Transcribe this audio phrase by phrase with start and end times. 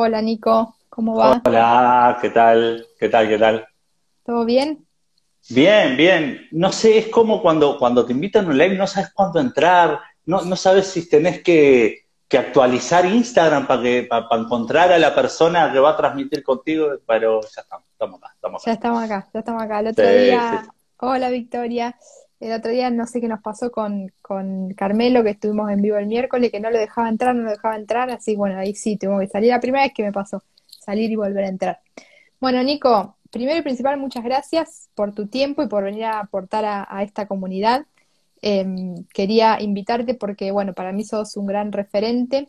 [0.00, 1.42] Hola Nico, ¿cómo va?
[1.44, 2.86] Hola, ¿qué tal?
[3.00, 3.28] ¿Qué tal?
[3.28, 3.66] ¿Qué tal?
[4.24, 4.86] ¿Todo bien?
[5.50, 6.46] Bien, bien.
[6.52, 9.98] No sé, es como cuando, cuando te invitan a un live, no sabes cuándo entrar,
[10.24, 15.72] no, no sabes si tenés que, actualizar Instagram para que para, encontrar a la persona
[15.72, 18.70] que va a transmitir contigo, pero ya estamos, estamos acá, estamos acá.
[18.70, 19.80] Ya estamos acá, ya estamos acá.
[19.80, 20.68] El otro día,
[20.98, 21.98] hola Victoria,
[22.40, 25.96] el otro día no sé qué nos pasó con, con Carmelo, que estuvimos en vivo
[25.96, 28.96] el miércoles, que no lo dejaba entrar, no lo dejaba entrar, así bueno, ahí sí,
[28.96, 29.50] tuvo que salir.
[29.50, 31.80] La primera vez que me pasó, salir y volver a entrar.
[32.40, 36.64] Bueno, Nico, primero y principal, muchas gracias por tu tiempo y por venir a aportar
[36.64, 37.86] a, esta comunidad.
[38.40, 42.48] Em, quería invitarte porque, bueno, para mí sos un gran referente.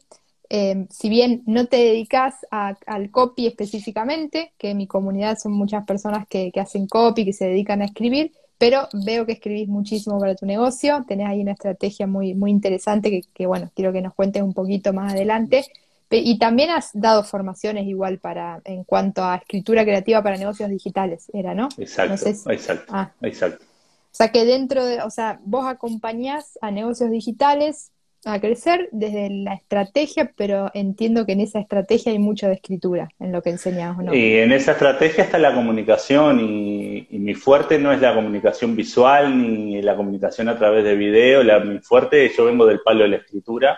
[0.50, 5.86] Em, si bien no te dedicas al copy específicamente, que en mi comunidad son muchas
[5.86, 10.36] personas que, hacen copy, que se dedican a escribir, pero veo que escribís muchísimo para
[10.36, 14.14] tu negocio, tenés ahí una estrategia muy, muy interesante que, que, bueno, quiero que nos
[14.14, 15.66] cuentes un poquito más adelante.
[16.12, 21.28] Y también has dado formaciones igual para en cuanto a escritura creativa para negocios digitales,
[21.34, 21.70] era, ¿no?
[21.78, 23.12] Exacto, exacto, ah.
[23.22, 23.64] exacto.
[23.64, 27.92] O sea que dentro de, o sea, vos acompañás a negocios digitales
[28.26, 33.10] a crecer desde la estrategia, pero entiendo que en esa estrategia hay mucho de escritura
[33.20, 34.14] en lo que enseñas, ¿no?
[34.14, 39.38] Y en esa estrategia está la comunicación y, mi fuerte no es la comunicación visual
[39.38, 43.10] ni la comunicación a través de video, la, mi fuerte, yo vengo del palo de
[43.10, 43.78] la escritura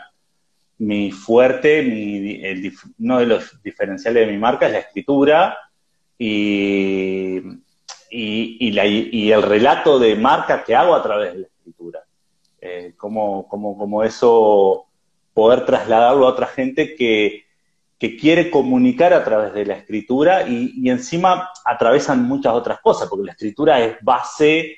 [0.81, 2.43] mi fuerte, mi,
[2.99, 5.55] uno de los diferenciales de mi marca es la escritura
[6.17, 7.39] y,
[8.09, 12.00] y, el relato de marca que hago a través de la escritura.
[12.63, 14.85] Eh, como, como, eso
[15.33, 17.45] poder trasladarlo a otra gente que,
[18.19, 23.25] quiere comunicar a través de la escritura y, y, encima atravesan muchas otras cosas, porque
[23.25, 24.75] la escritura es base,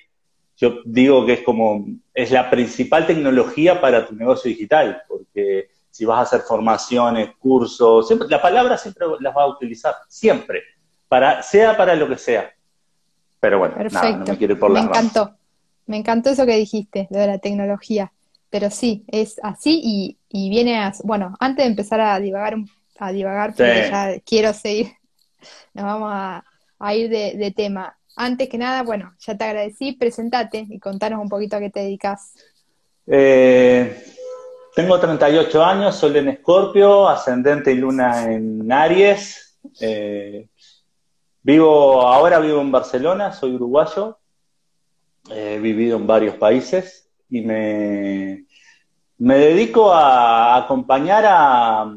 [0.57, 6.05] yo digo que es como, es la principal tecnología para tu negocio digital, porque si
[6.05, 10.63] vas a hacer formaciones, cursos, siempre, la palabra siempre las va a utilizar, siempre,
[11.07, 12.51] para, sea para lo que sea.
[13.39, 15.35] Pero bueno, Nada, no me quiero ir por Me encantó,
[15.85, 18.11] me encantó eso que dijiste, lo de la tecnología.
[18.49, 22.55] Pero sí, es así y, viene a, bueno, antes de empezar a divagar,
[22.99, 24.91] a divagar, porque ya quiero seguir,
[25.73, 27.97] nos vamos a, ir de, de, tema.
[28.15, 31.79] Antes que nada, bueno, ya te agradecí, presentate y contanos un poquito a qué te
[31.79, 32.33] dedicas.
[33.07, 34.03] Eh,
[34.75, 39.59] tengo 38 años, sol en Escorpio, ascendente y luna en Aries.
[39.79, 40.47] Eh,
[41.41, 44.19] vivo, ahora vivo en Barcelona, soy uruguayo.
[45.29, 48.45] He vivido en varios países y me,
[49.23, 51.95] me dedico a acompañar a,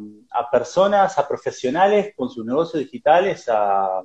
[0.53, 4.03] personas, a profesionales con sus negocios digitales, a,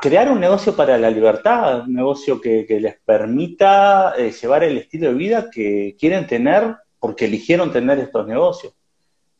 [0.00, 5.08] crear un negocio para la libertad, un negocio que, les permita eh, llevar el estilo
[5.08, 8.74] de vida que quieren tener porque eligieron tener estos negocios.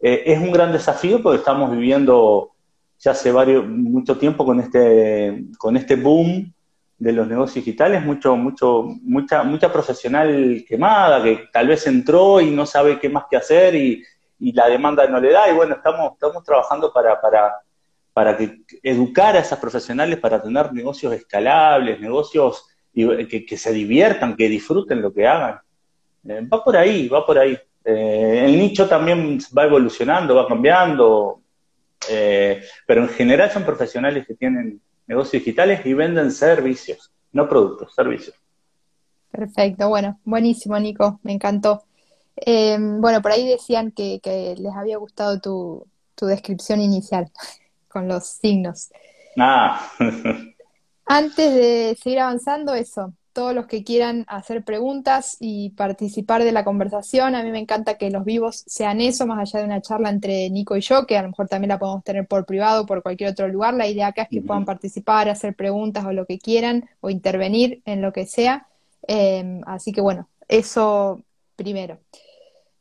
[0.01, 2.51] Eh, es un gran desafío porque estamos viviendo
[2.99, 6.53] ya hace varios, mucho tiempo con este, con este boom
[7.03, 12.53] de los negocios digitales, mucho, mucho, mucha, mucha profesional quemada que tal vez entró y
[12.53, 14.05] no sabe qué más que hacer y,
[14.55, 15.49] la demanda no le da.
[15.49, 17.55] Y bueno, estamos, estamos trabajando para, para,
[18.13, 24.37] para que, educar a esas profesionales para tener negocios escalables, negocios que, que se diviertan,
[24.37, 25.61] que disfruten lo que hagan.
[26.29, 27.57] Eh, va por ahí, va por ahí.
[27.85, 31.41] Eh, el nicho también va evolucionando, va cambiando,
[32.09, 34.81] eh, pero en general son profesionales que tienen
[35.13, 38.35] negocios digitales y venden servicios, no productos, servicios.
[39.31, 41.85] Perfecto, bueno, buenísimo, Nico, me encantó.
[42.47, 44.21] bueno, por ahí decían que,
[44.59, 47.31] les había gustado tu, tu descripción inicial
[47.89, 48.91] con los signos.
[49.39, 49.87] Ah.
[51.05, 56.65] Antes de seguir avanzando, eso, todos los que quieran hacer preguntas y participar de la
[56.65, 57.35] conversación.
[57.35, 60.51] A mí me encanta que los vivos sean eso, más allá de una charla entre
[60.51, 63.31] Nico y yo, que a lo mejor también la podemos tener por privado, por cualquier
[63.31, 63.75] otro lugar.
[63.75, 67.83] La idea acá es que puedan participar, hacer preguntas o lo que quieran, o intervenir
[67.85, 68.67] en lo que sea.
[69.07, 71.21] Em, así que bueno, eso
[71.57, 71.99] primero.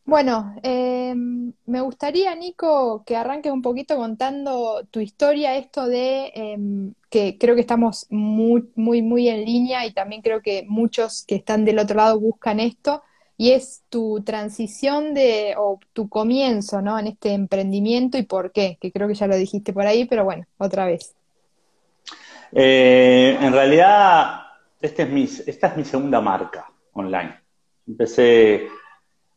[0.04, 6.94] Bueno, em, me gustaría, Nico, que arranques un poquito contando tu historia, esto de em,
[7.10, 11.36] que creo que estamos muy, muy, muy en línea y también creo que muchos que
[11.36, 13.04] están del otro lado buscan esto,
[13.42, 17.00] y es tu transición de, o tu comienzo, ¿no?
[17.00, 20.24] En este emprendimiento y por qué, que creo que ya lo dijiste por ahí, pero
[20.24, 21.16] bueno, otra vez.
[22.52, 24.42] Eh, en realidad,
[24.80, 27.40] este es mi, esta es mi segunda marca online.
[27.88, 28.68] Empecé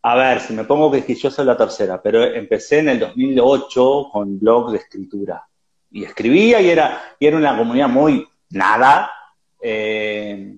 [0.06, 4.38] a ver, si me pongo yo soy la tercera, pero empecé en el 2008 con
[4.38, 5.48] blog de escritura.
[5.90, 9.10] Y escribía y era, y era una comunidad muy nada.
[9.58, 10.56] Eh,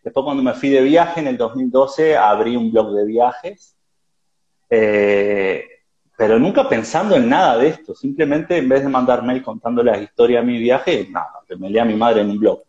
[0.00, 3.76] después cuando me fui de viaje en el 2012 abrí un blog de viajes.
[4.70, 5.66] Eh,
[6.16, 9.98] pero nunca pensando en nada de esto, simplemente en vez de mandar mail contando la
[9.98, 12.62] historia de mi viaje, nada, que me lea mi madre en un blog.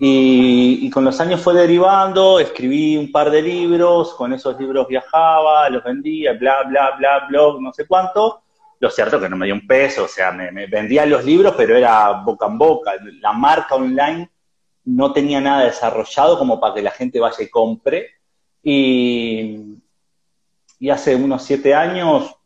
[0.00, 5.68] Y, con los años fue derivando, escribí un par de libros, con esos libros viajaba,
[5.70, 8.42] los vendía, bla, bla, bla, blog, no sé cuánto.
[8.78, 11.76] Lo cierto que no me dio un peso, o sea, me, vendía los libros, pero
[11.76, 12.92] era boca en boca.
[13.20, 14.30] La marca online
[14.84, 18.10] no tenía nada desarrollado como para que la gente vaya y compre.
[18.62, 19.80] Y
[20.90, 22.36] hace unos siete años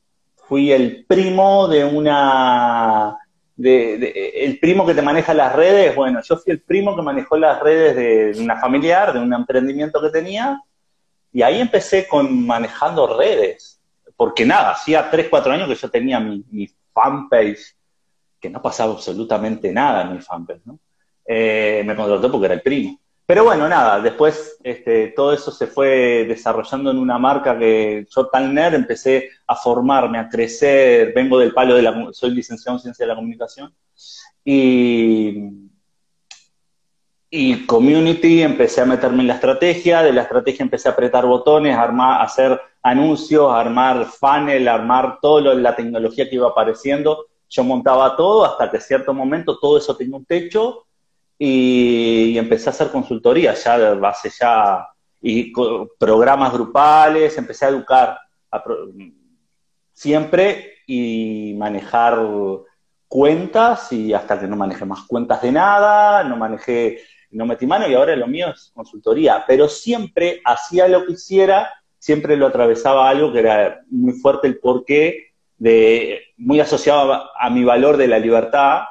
[0.48, 3.18] fui el primo de una
[3.64, 7.60] el primo que te maneja las redes, bueno, yo fui el primo que manejó las
[7.60, 10.60] redes de una familiar, de un emprendimiento que tenía,
[11.32, 13.80] y ahí empecé con manejando redes,
[14.16, 17.76] porque nada, hacía 3, 4 años que yo tenía mi, mi fanpage,
[18.40, 20.78] que no pasaba absolutamente nada en mi fanpage, ¿no?
[21.24, 22.98] Eh, me contrató porque era el primo.
[23.24, 28.26] Pero bueno, nada, después este, todo eso se fue desarrollando en una marca que yo
[28.26, 32.82] tan nerd empecé a formarme, a crecer, vengo del palo de la, soy licenciado en
[32.82, 33.72] ciencia de la comunicación.
[34.44, 35.68] Y,
[37.66, 41.82] community, empecé a meterme en la estrategia, de la estrategia empecé a apretar botones, a,
[41.82, 47.64] armar, hacer anuncios, a armar funnel, a armar todo la tecnología que iba apareciendo, yo
[47.64, 50.86] montaba todo hasta que cierto momento todo eso tenía un techo
[51.44, 54.86] y, empecé a hacer consultoría ya base ya,
[55.20, 55.52] y
[55.98, 58.18] programas grupales, empecé a educar
[59.92, 62.20] siempre y manejar
[63.08, 67.00] cuentas y hasta que no manejé más cuentas de nada, no manejé,
[67.30, 71.72] no metí mano y ahora lo mío es consultoría, pero siempre hacía lo que hiciera,
[71.98, 77.64] siempre lo atravesaba algo que era muy fuerte el porqué, de, muy asociado a, mi
[77.64, 78.82] valor de la libertad,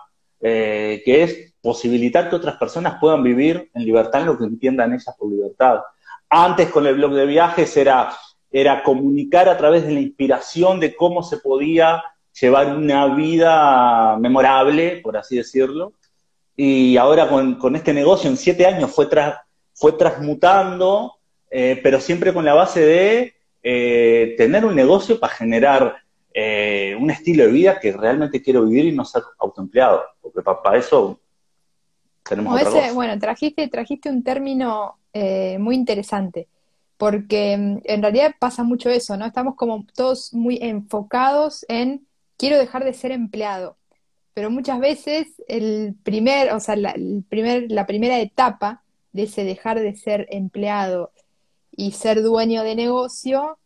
[0.42, 4.94] eh, que es posibilitar que otras personas puedan vivir en libertad en lo que entiendan
[4.94, 5.81] ellas por libertad.
[6.30, 8.13] Antes con el blog de viajes era,
[8.52, 12.04] era comunicar a través de la inspiración de cómo se podía
[12.40, 15.94] llevar una vida memorable, por así decirlo.
[16.56, 19.08] Y ahora con, este negocio en siete años fue,
[19.74, 21.16] fue transmutando,
[21.50, 25.98] eh, pero siempre con la base de eh, tener un negocio para generar
[26.34, 30.78] eh, un estilo de vida que realmente quiero vivir y no ser autoempleado, porque para
[30.78, 31.19] eso
[32.94, 36.47] bueno, trajiste, trajiste un término eh, muy interesante,
[36.97, 39.25] porque mm, en realidad pasa mucho eso, ¿no?
[39.25, 42.06] Estamos como todos muy enfocados en
[42.38, 43.77] quiero dejar de ser empleado,
[44.33, 48.83] pero muchas veces el primer, o sea, la, el primer, la primera etapa
[49.13, 51.12] de ese dejar de ser empleado
[51.71, 53.57] y ser dueño de negocio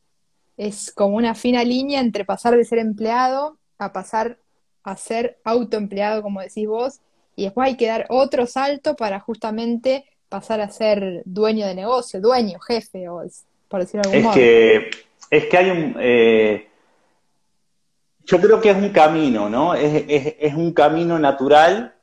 [0.58, 4.40] es como una fina línea entre pasar de ser empleado a pasar
[4.84, 7.01] a ser autoempleado, como decís vos,
[7.36, 12.22] y después hay que dar otro salto para justamente pasar a ser dueño de negocio,
[12.22, 13.24] dueño, jefe, o
[13.68, 14.34] por decirlo de algún es modo.
[14.36, 14.90] Que,
[15.30, 15.96] es que hay un...
[16.00, 16.70] Eh,
[18.26, 19.76] yo creo que es un camino, ¿no?
[19.76, 21.94] Es, es, un camino natural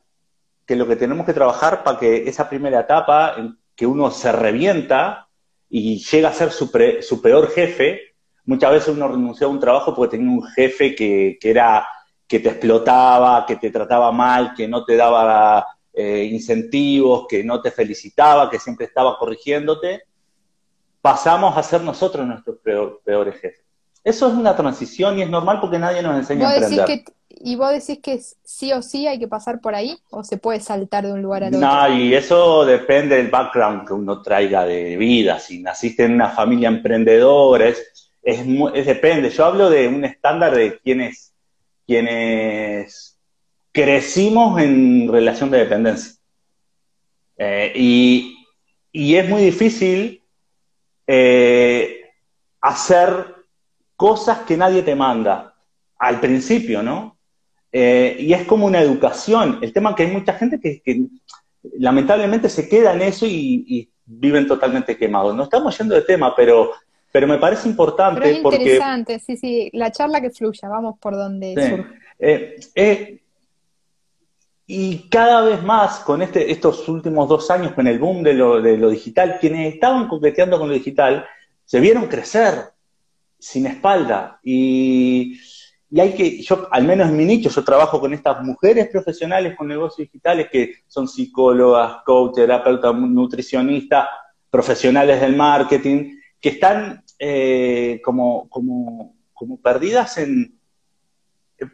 [0.66, 4.30] que lo que tenemos que trabajar para que esa primera etapa en que uno se
[4.30, 5.26] revienta
[5.68, 6.70] y llega a ser su,
[7.00, 8.14] su peor jefe,
[8.44, 11.84] muchas veces uno renunció a un trabajo porque tenía un jefe que, que era
[12.32, 17.60] que te explotaba, que te trataba mal, que no te daba eh, incentivos, que no
[17.60, 20.04] te felicitaba, que siempre estaba corrigiéndote,
[21.02, 22.56] pasamos a ser nosotros nuestros
[23.04, 23.60] peores jefes.
[24.02, 27.04] Eso es una transición y es normal porque nadie nos enseña a emprender.
[27.28, 30.60] ¿Y vos decís que sí o sí hay que pasar por ahí o se puede
[30.60, 31.68] saltar de un lugar al otro?
[31.68, 35.38] No, y eso depende del background que uno traiga de vida.
[35.38, 39.28] Si naciste en una familia emprendedora, es, es depende.
[39.28, 41.31] Yo hablo de un estándar de quienes
[41.92, 43.18] quienes
[43.70, 46.14] crecimos en relación de dependencia.
[47.36, 50.22] Eh, y, es muy difícil
[51.06, 52.00] eh,
[52.62, 53.34] hacer
[53.94, 55.54] cosas que nadie te manda
[55.98, 57.18] al principio, ¿no?
[57.70, 59.58] Eh, y es como una educación.
[59.60, 61.06] El tema que hay mucha gente que,
[61.78, 65.34] lamentablemente se queda en eso y, viven totalmente quemados.
[65.34, 66.72] No estamos yendo de tema, pero
[67.12, 71.14] pero me parece importante Pero es interesante, sí, sí, la charla que fluya, vamos por
[71.14, 72.02] donde surge.
[72.18, 73.22] Eh, eh,
[74.66, 78.62] y cada vez más con este, estos últimos dos años, con el boom de lo,
[78.62, 81.26] de lo digital, quienes estaban coqueteando con lo digital,
[81.64, 82.70] se vieron crecer
[83.38, 84.38] sin espalda.
[84.42, 85.38] Y,
[85.90, 89.54] y hay que, yo, al menos en mi nicho, yo trabajo con estas mujeres profesionales
[89.54, 94.08] con negocios digitales que son psicólogas, coach, terapeutas, nutricionistas,
[94.48, 100.58] profesionales del marketing, que están eh, como, como, como perdidas en,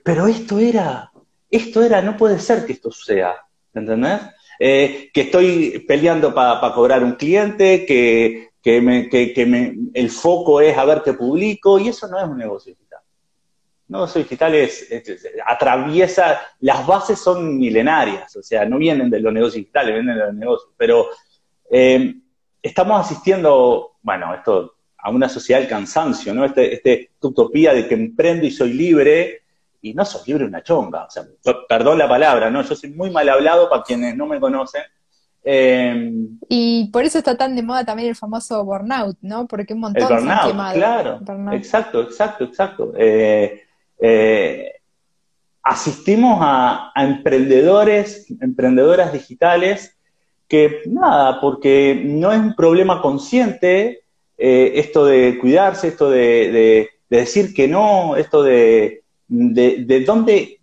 [0.04, 1.10] pero esto era,
[1.50, 3.34] esto era, no puede ser que esto sea,
[3.72, 4.20] ¿entendés?
[4.60, 10.76] Eh, que estoy peleando para cobrar un cliente, que, que, que, me, el foco es
[10.76, 13.00] a ver qué publico, y eso no es un negocio digital.
[13.88, 14.88] negocio digital es,
[15.46, 20.26] atraviesa, las bases son milenarias, o sea, no vienen de los negocios digitales, vienen de
[20.26, 21.06] los negocios, pero
[21.70, 22.14] eh,
[22.60, 26.46] estamos asistiendo, bueno, esto a una sociedad del cansancio, ¿no?
[26.46, 29.42] Este, este, esta utopía de que emprendo y soy libre,
[29.82, 31.24] y no soy libre una chonga, o sea,
[31.68, 32.62] perdón la palabra, ¿no?
[32.62, 34.80] Yo soy muy mal hablado para quienes no me conocen.
[35.44, 36.10] Eh,
[36.48, 39.46] y por eso está tan de moda también el famoso burnout, ¿no?
[39.46, 41.20] Porque un montón el burnout, Claro,
[41.52, 42.92] exacto, exacto, exacto.
[42.96, 43.64] Eh,
[44.00, 44.72] eh,
[45.62, 49.97] asistimos a, emprendedores, emprendedoras digitales
[50.48, 54.02] que nada, porque no es un problema consciente
[54.36, 60.60] esto de cuidarse, esto de decir que no, esto de, de, dónde,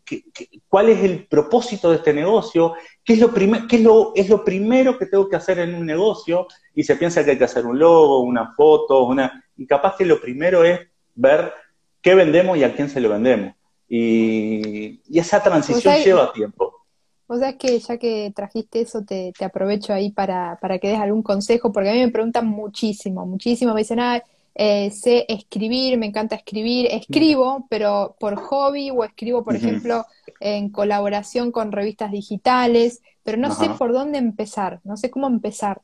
[0.68, 2.74] cuál es el propósito de este negocio,
[3.04, 5.86] qué es lo, qué es lo, es lo primero que tengo que hacer en un
[5.86, 9.96] negocio, y se piensa que hay que hacer un logo, una foto, una, y capaz
[9.96, 10.80] que lo primero es
[11.13, 11.54] ver
[12.01, 13.56] qué vendemos y a quién se lo vendemos.
[13.88, 16.85] Y, esa transición lleva tiempo.
[17.27, 21.24] O sea, que ya que trajiste eso, te, aprovecho ahí para, para, que des algún
[21.24, 24.22] consejo, porque a mí me preguntan muchísimo, muchísimo, me dicen, ah,
[24.53, 30.05] eh, sé escribir, me encanta escribir, escribo, pero por hobby o escribo, por ejemplo,
[30.39, 35.82] en colaboración con revistas digitales, pero no sé por dónde empezar, no sé cómo empezar.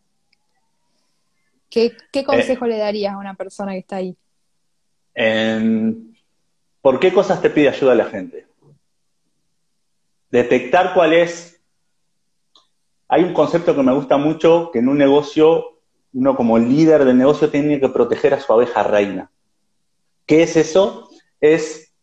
[1.69, 4.15] ¿Qué, qué consejo le darías a una persona que está ahí?
[6.81, 8.45] ¿Por qué cosas te pide ayuda la gente?
[10.31, 11.61] Detectar cuál es.
[13.07, 15.79] Hay un concepto que me gusta mucho, que en un negocio
[16.13, 19.31] uno como líder del negocio tiene que proteger a su abeja reina.
[20.25, 21.09] ¿Qué es eso?
[21.39, 21.93] Es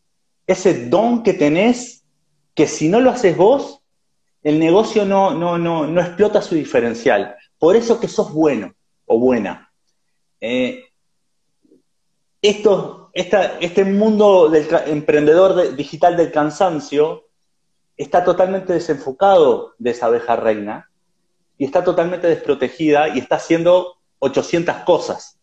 [0.47, 2.05] ese don que tenés
[2.55, 3.83] que si no lo haces vos,
[4.43, 7.37] el negocio no, no, no, no explota su diferencial.
[7.59, 8.75] Por eso que sos bueno
[9.07, 9.73] o buena.
[10.41, 10.85] Eh,
[12.41, 17.28] esto, este mundo del emprendedor digital del cansancio
[17.99, 20.89] está totalmente desenfocado de esa abeja reina
[21.59, 25.39] y está totalmente desprotegida y está haciendo 800 cosas.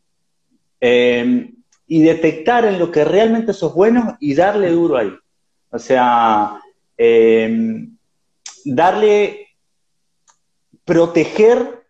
[0.80, 1.54] Em,
[1.88, 5.14] y detectar en lo que realmente sos bueno y darle duro ahí.
[5.70, 6.60] O sea,
[6.98, 7.98] em,
[8.64, 9.50] darle,
[10.86, 11.84] proteger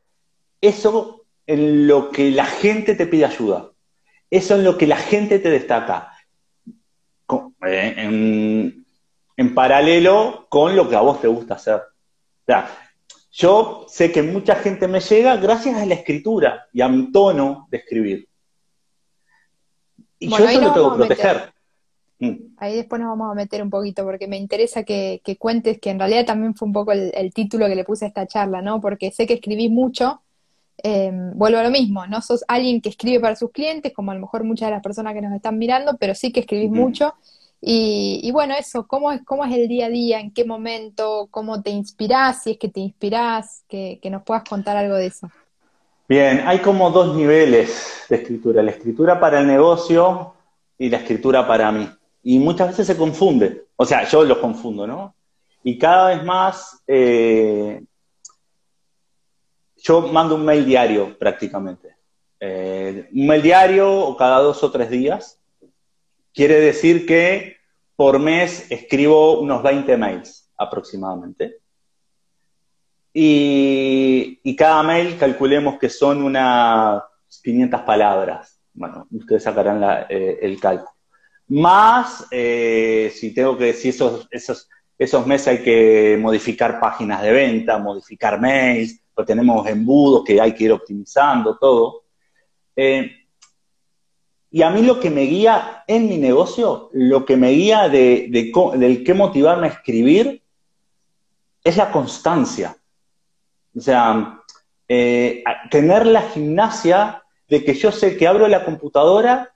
[0.60, 3.72] eso en lo que la gente te pide ayuda.
[4.31, 6.12] Eso en lo que la gente te destaca.
[7.67, 8.85] Eh, en,
[9.38, 11.75] en, paralelo con lo que a vos te gusta hacer.
[11.75, 12.70] O sea,
[13.32, 17.68] yo sé que mucha gente me llega gracias a la escritura y a mi tono
[17.70, 18.30] de escribir.
[20.20, 21.54] Y yo eso lo tengo que proteger.
[22.20, 22.56] Mm.
[22.58, 26.00] Ahí después nos vamos a meter un poquito porque me interesa que, cuentes que en
[26.00, 28.80] realidad también fue un poco el, título que le puse a esta charla, ¿no?
[28.80, 30.22] Porque sé que escribís mucho,
[30.77, 34.15] em, vuelvo a lo mismo, no sos alguien que escribe para sus clientes, como a
[34.15, 37.15] lo mejor muchas de las personas que nos están mirando, pero sí que escribís mucho
[37.67, 40.19] y, bueno, eso, ¿cómo es, ¿cómo es el día a día?
[40.19, 41.27] ¿En qué momento?
[41.31, 42.43] ¿Cómo te inspirás?
[42.43, 45.31] Si es que te inspirás, que, nos puedas contar algo de eso.
[46.07, 50.36] Bien, hay como dos niveles de escritura, la escritura para el negocio
[50.77, 51.89] y la escritura para mí.
[52.22, 55.15] Y muchas veces se confunde, o sea, yo los confundo, ¿no?
[55.63, 57.84] Y cada vez más, eh,
[59.77, 61.95] yo mando un mail diario prácticamente.
[62.39, 65.39] Eh, un mail diario o cada dos o tres días.
[66.31, 67.54] Quiere decir que
[67.96, 71.60] por mes escribo unos 20 mails aproximadamente.
[73.14, 77.02] Y, cada mail calculemos que son unas
[77.44, 78.60] 500 palabras.
[78.74, 80.92] Bueno, ustedes sacarán eh, el cálculo.
[81.48, 87.32] Más, eh, si tengo que decir, esos, esos, esos meses hay que modificar páginas de
[87.32, 92.04] venta, modificar mails, pues tenemos embudos que hay que ir optimizando, todo.
[92.75, 93.25] Eh,
[94.55, 98.29] y a mí lo que me guía en mi negocio, lo que me guía de,
[98.77, 100.41] del qué motivarme a escribir,
[101.62, 102.77] es la constancia.
[103.75, 104.39] O sea,
[104.88, 109.53] eh, tener la gimnasia de que yo sé que abro la computadora,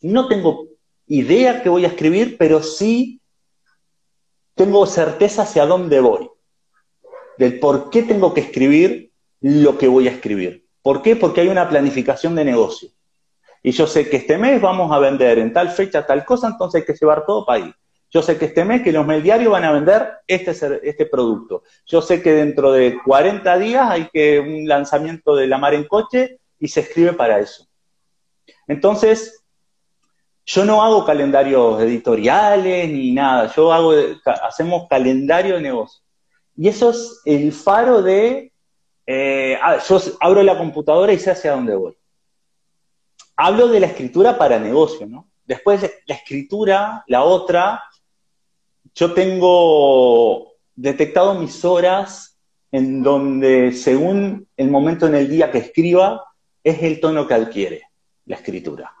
[0.00, 0.66] no tengo
[1.06, 3.20] idea que voy a escribir, pero sí
[4.56, 6.28] tengo certeza hacia dónde voy,
[7.38, 10.66] del por qué tengo que escribir lo que voy a escribir.
[10.82, 11.14] ¿Por qué?
[11.14, 12.90] Porque hay una planificación de negocio
[13.66, 16.82] y yo sé que este mes vamos a vender en tal fecha tal cosa, entonces
[16.82, 17.74] hay que llevar todo para ahí.
[18.10, 20.50] Yo sé que este mes que los diarios van a vender este,
[20.82, 21.62] este producto.
[21.86, 25.88] Yo sé que dentro de 40 días hay que un lanzamiento de la mar en
[25.88, 27.66] coche y se escribe para eso.
[28.68, 29.42] Entonces,
[30.44, 33.94] yo no hago calendarios editoriales ni nada, yo hago,
[34.42, 36.02] hacemos calendario de negocio.
[36.54, 38.52] Y eso es el faro de,
[39.06, 41.96] eh, ah, yo abro la computadora y sé hacia dónde voy
[43.36, 45.28] hablo de la escritura para negocio, ¿no?
[45.46, 47.82] después la escritura, la otra,
[48.94, 52.38] yo tengo detectado mis horas
[52.70, 56.24] en donde según el momento en el día que escriba,
[56.62, 57.82] es el tono que adquiere
[58.26, 58.92] la escritura.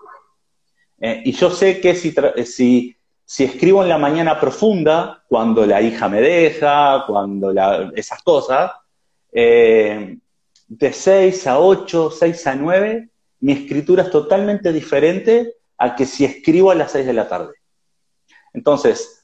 [1.00, 2.14] Eh, y yo sé que si,
[2.44, 7.52] si, si, escribo en la mañana profunda, cuando la hija me deja, cuando
[7.96, 8.70] esas cosas,
[9.32, 10.18] eh,
[10.68, 13.08] de 6 a 8, 6 a 9,
[13.44, 17.52] mi escritura es totalmente diferente a que si escribo a las 6 de la tarde.
[18.54, 19.22] Entonces,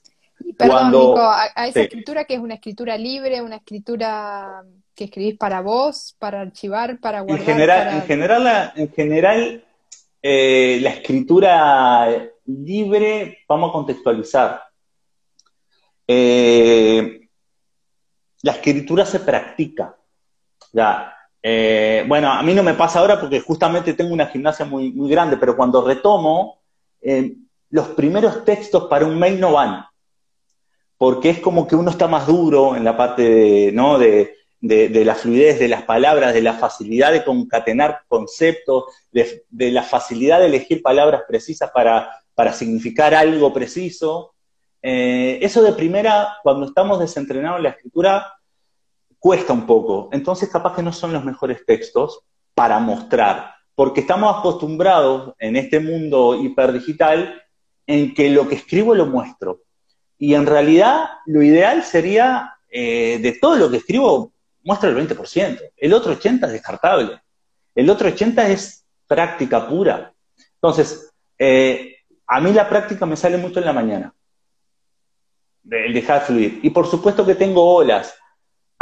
[0.58, 0.98] Perdón, cuando...
[1.08, 4.62] Nico, a, esa escritura que es una escritura libre, una escritura
[4.94, 7.40] que escribís para vos, para archivar, para guardar.
[7.40, 9.64] En general, en general, la, en general
[10.22, 14.62] eh, la escritura libre, vamos a contextualizar.
[16.06, 17.26] Eh,
[18.42, 19.96] la escritura se practica.
[20.74, 24.92] Ya, eh, bueno, a mí no me pasa ahora porque justamente tengo una gimnasia muy,
[24.92, 26.60] muy grande, pero cuando retomo,
[27.00, 27.34] eh,
[27.70, 29.86] los primeros textos para un mail no van,
[30.98, 33.98] porque es como que uno está más duro en la parte de, ¿no?
[33.98, 40.40] de, la fluidez de las palabras, de la facilidad de concatenar conceptos, de, la facilidad
[40.40, 44.34] de elegir palabras precisas para, para significar algo preciso.
[44.82, 48.26] Eh, eso de primera, cuando estamos desentrenados en la escritura,
[49.20, 50.08] cuesta un poco.
[50.10, 52.20] Entonces capaz que no son los mejores textos
[52.54, 57.40] para mostrar, porque estamos acostumbrados en este mundo hiperdigital
[57.86, 59.60] en que lo que escribo lo muestro.
[60.18, 64.32] Y en realidad lo ideal sería, eh, de todo lo que escribo,
[64.64, 65.60] muestra el 20%.
[65.76, 67.20] El otro 80% es descartable.
[67.74, 70.12] El otro 80% es práctica pura.
[70.54, 71.96] Entonces, eh,
[72.26, 74.14] a mí la práctica me sale mucho en la mañana.
[75.68, 76.60] El dejar fluir.
[76.62, 78.14] Y por supuesto que tengo olas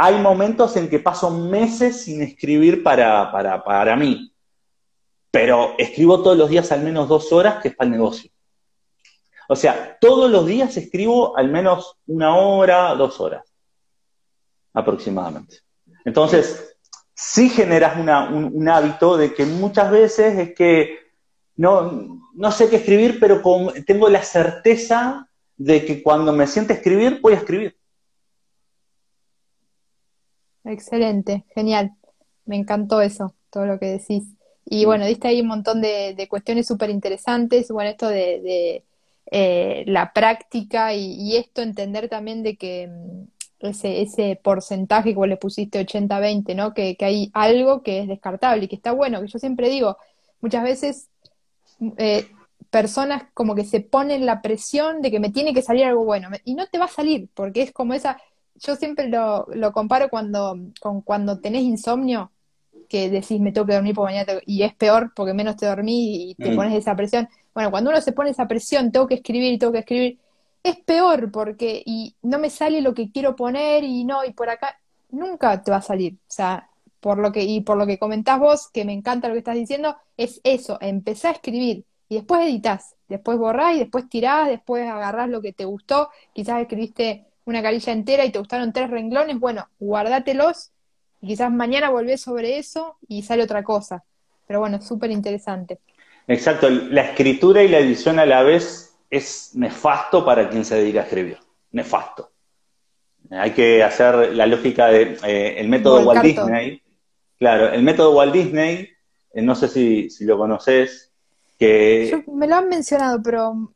[0.01, 4.33] hay momentos en que paso meses sin escribir para, para, mí,
[5.29, 8.31] pero escribo todos los días al menos dos horas, que es para el negocio.
[9.49, 13.43] O sea, todos los días escribo al menos una hora, dos horas,
[14.73, 15.57] aproximadamente.
[16.05, 16.77] Entonces,
[17.13, 20.97] sí generas un, hábito de que muchas veces es que
[21.57, 23.41] no, no sé qué escribir, pero
[23.85, 27.78] tengo la certeza de que cuando me siente escribir, voy a escribir.
[30.69, 31.95] Excelente, genial.
[32.45, 34.23] Me encantó eso, todo lo que decís.
[34.65, 37.69] Y bueno, diste ahí un montón de, cuestiones súper interesantes.
[37.71, 38.83] Bueno, esto de,
[39.31, 45.27] eh, la práctica y, esto entender también de que mm, ese, ese porcentaje que vos
[45.27, 46.73] le pusiste 80-20, ¿no?
[46.73, 49.97] Que, que, hay algo que es descartable y que está bueno, que yo siempre digo,
[50.41, 51.09] muchas veces
[51.79, 52.27] mm, eh,
[52.69, 56.29] personas como que se ponen la presión de que me tiene que salir algo bueno
[56.45, 58.19] y no te va a salir porque es como esa
[58.59, 62.31] yo siempre lo, lo comparo cuando, con cuando tenés insomnio,
[62.87, 66.31] que decís me tengo que dormir por mañana y es peor porque menos te dormí
[66.31, 66.55] y te mm.
[66.55, 67.29] pones esa presión.
[67.53, 70.19] Bueno, cuando uno se pone esa presión, tengo que escribir y tengo que escribir,
[70.63, 74.49] es peor porque y no me sale lo que quiero poner y no, y por
[74.49, 76.15] acá nunca te va a salir.
[76.15, 76.69] O sea,
[76.99, 79.55] por lo que, y por lo que comentás vos, que me encanta lo que estás
[79.55, 84.87] diciendo, es eso, empezá a escribir y después editas, después borrás y después tirás, después
[84.87, 89.39] agarrás lo que te gustó, quizás escribiste una carilla entera y te gustaron tres renglones,
[89.39, 90.71] bueno, guárdatelos
[91.21, 94.03] y quizás mañana volvés sobre eso y sale otra cosa.
[94.47, 95.79] Pero bueno, súper interesante.
[96.27, 101.01] Exacto, la escritura y la edición a la vez es nefasto para quien se dedica
[101.01, 101.37] a escribir.
[101.71, 102.31] Nefasto.
[103.31, 106.81] Hay que hacer la lógica del de, eh, método Walt Disney.
[107.37, 108.89] Claro, el método Walt Disney,
[109.33, 111.11] eh, no sé si, si lo conoces,
[111.57, 112.23] que...
[112.27, 113.73] me lo han mencionado, pero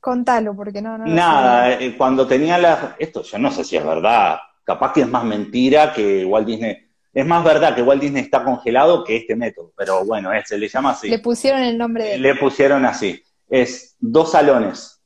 [0.00, 2.96] contalo, porque no, no Nada, eh, cuando tenía la...
[2.98, 6.76] Esto yo no sé si es verdad, capaz que es más mentira que Walt Disney...
[7.12, 10.68] Es más verdad que Walt Disney está congelado que este método, pero bueno, se le
[10.68, 11.08] llama así.
[11.08, 12.18] Le pusieron el nombre de...
[12.18, 13.22] Le pusieron así.
[13.48, 15.00] Es dos salones.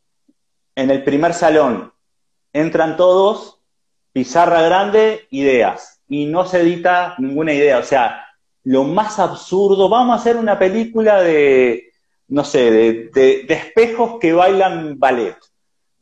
[0.74, 1.92] En el primer salón
[2.52, 3.60] entran todos,
[4.12, 6.00] pizarra grande, ideas.
[6.08, 7.78] Y no se edita ninguna idea.
[7.78, 8.26] O sea,
[8.64, 11.89] lo más absurdo, vamos a hacer una película de
[12.30, 12.70] no sé,
[13.12, 15.36] de, espejos que bailan ballet.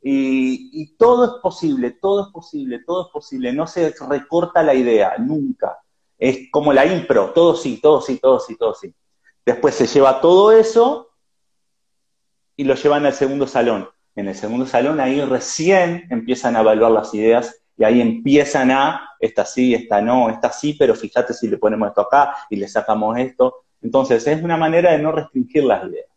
[0.01, 3.53] Y, todo es posible, todo es posible, todo es posible.
[3.53, 5.79] No se recorta la idea, nunca.
[6.19, 8.95] Es como la impro, todo sí, todo sí, todo sí, todo sí.
[9.45, 11.09] Después se lleva todo eso
[12.57, 13.89] y lo llevan al segundo salón.
[14.15, 19.11] En el segundo salón ahí recién empiezan a evaluar las ideas y ahí empiezan a,
[19.21, 22.69] esta sí, esta no, esta sí, pero fíjate si le ponemos esto acá y le
[22.69, 23.65] sacamos esto.
[23.83, 26.09] Entonces es una manera de no restringir las ideas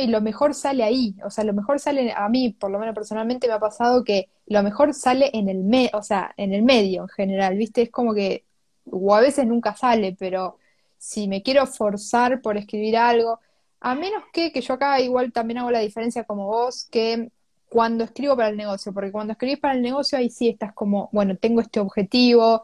[0.00, 2.94] y lo mejor sale ahí, o sea, lo mejor sale, a mí, por lo menos
[2.94, 6.62] personalmente, me ha pasado que lo mejor sale en el medio, o sea, en el
[6.62, 7.82] medio en general, ¿viste?
[7.82, 8.44] Es como que,
[8.90, 10.58] o a veces nunca sale, pero
[10.98, 13.40] si me quiero forzar por escribir algo,
[13.80, 17.30] A menos que, que yo acá igual también hago la diferencia como vos, que
[17.68, 21.10] cuando escribo para el negocio, porque cuando escribís para el negocio ahí sí estás como,
[21.12, 22.62] bueno, tengo este objetivo,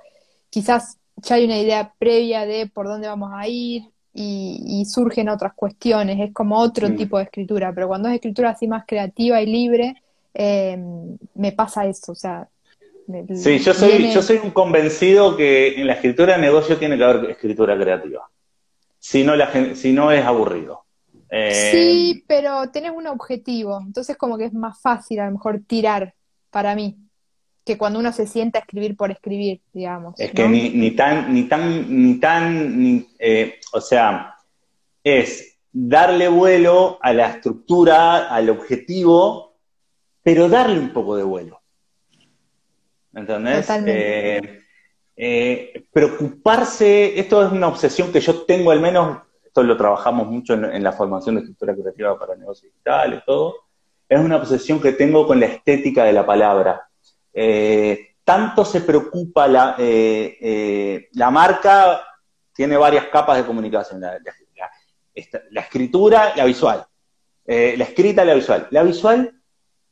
[0.51, 5.53] quizás ya hay una idea previa de por dónde vamos a ir y, surgen otras
[5.55, 6.97] cuestiones, es como otro mm.
[6.97, 10.03] tipo de escritura, pero cuando es escritura así más creativa y libre,
[10.35, 10.77] eh,
[11.35, 12.49] me pasa eso, o sea...
[13.35, 17.05] sí, yo soy, yo soy un convencido que en la escritura de negocio tiene que
[17.05, 18.29] haber escritura creativa,
[18.99, 20.85] si no, la, si no es aburrido.
[21.31, 25.61] Eh, sí, pero tenés un objetivo, entonces como que es más fácil a lo mejor
[25.65, 26.15] tirar
[26.51, 26.97] para mí
[27.65, 30.19] que cuando uno se sienta a escribir por escribir, digamos.
[30.19, 34.35] Es que ni, ni, tan, ni tan, ni tan, eh, o sea,
[35.05, 39.57] es darle vuelo a la estructura, al objetivo,
[40.23, 41.61] pero darle un poco de vuelo.
[43.15, 43.69] ¿Entendés?
[43.87, 44.61] Eh,
[45.17, 50.55] eh, preocuparse, esto es una obsesión que yo tengo al menos, esto lo trabajamos mucho
[50.55, 53.57] en, la formación de estructura creativa para negocios digitales, todo,
[54.09, 56.90] es una obsesión que tengo con la estética de la palabra.
[57.33, 62.03] Eh, tanto se preocupa la, eh, eh, la marca,
[62.53, 64.19] tiene varias capas de comunicación, la,
[65.63, 66.87] escritura, la visual,
[67.47, 68.69] la escrita, la visual.
[68.71, 69.41] La visual,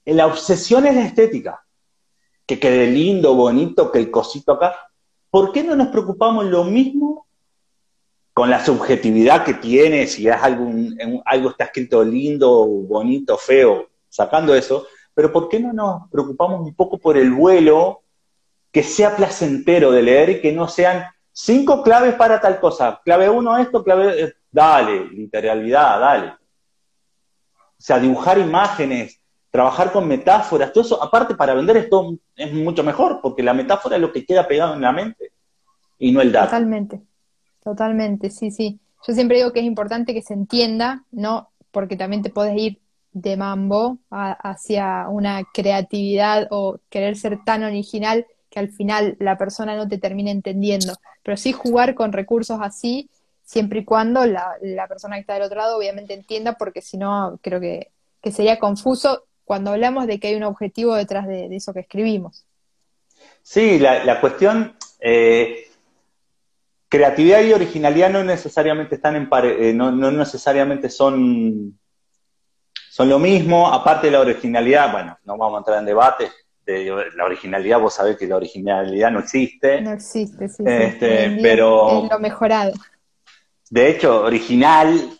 [0.04, 1.64] la obsesión es la estética,
[2.46, 4.74] que quede lindo, bonito, que el cosito acá.
[5.30, 7.26] ¿Por qué no nos preocupamos lo mismo
[8.32, 14.54] con la subjetividad que tiene, si es algún, algo está escrito lindo, bonito, feo, sacando
[14.54, 14.86] eso,
[15.18, 18.02] pero ¿por qué no nos preocupamos un poco por el vuelo
[18.70, 23.00] que sea placentero de leer y que no sean cinco claves para tal cosa?
[23.04, 24.22] Clave uno esto, clave...
[24.22, 26.28] Eh, dale, literalidad, dale.
[26.28, 32.84] O sea, dibujar imágenes, trabajar con metáforas, todo eso, aparte para vender esto es mucho
[32.84, 35.32] mejor, porque la metáfora es lo que queda pegado en la mente
[35.98, 36.46] y no el dato.
[36.46, 37.00] Totalmente,
[37.64, 38.78] totalmente, sí, sí.
[39.04, 41.50] Yo siempre digo que es importante que se entienda, ¿no?
[41.72, 42.78] Porque también te puedes ir
[43.20, 49.76] de mambo hacia una creatividad o querer ser tan original que al final la persona
[49.76, 50.94] no te termine entendiendo.
[51.22, 53.10] Pero sí jugar con recursos así,
[53.44, 54.56] siempre y cuando la,
[54.88, 57.90] persona que está del otro lado obviamente entienda, porque si no creo que,
[58.30, 62.44] sería confuso cuando hablamos de que hay un objetivo detrás de, eso que escribimos.
[63.42, 65.66] Sí, la, cuestión, eh,
[66.88, 71.78] creatividad y originalidad no necesariamente están en eh, no necesariamente son
[72.98, 76.32] son lo mismo, aparte de la originalidad, bueno, no vamos a entrar en debate,
[76.66, 79.80] de la originalidad, vos sabés que la originalidad no existe.
[79.80, 80.64] No existe, sí.
[80.66, 82.02] Este, pero.
[82.02, 82.72] Es lo mejorado.
[83.70, 85.16] De hecho, original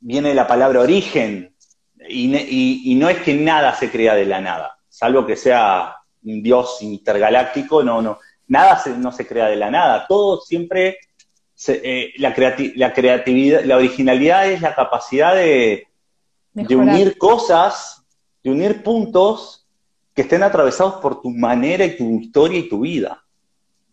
[0.00, 1.54] viene de la palabra origen,
[2.08, 6.82] y, no es que nada se crea de la nada, salvo que sea un dios
[6.82, 10.98] intergaláctico, no, no, nada no se crea de la nada, todo siempre,
[11.68, 12.34] eh, la,
[12.74, 15.86] la creatividad, la originalidad es la capacidad de,
[16.54, 18.04] de unir cosas,
[18.42, 19.66] de unir puntos
[20.14, 23.24] que estén atravesados por tu manera y tu historia y tu vida,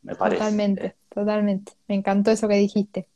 [0.04, 0.39] me parece.
[0.39, 1.72] Totalmente, totalmente.
[1.88, 3.08] Me encantó eso que dijiste.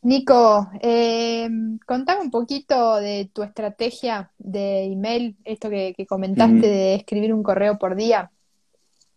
[0.00, 1.48] Nico, eh,
[1.84, 7.78] contame un poquito de tu estrategia de email, esto que, comentaste de escribir un correo
[7.78, 8.30] por día.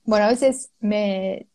[0.04, 1.46] Bueno, a veces me,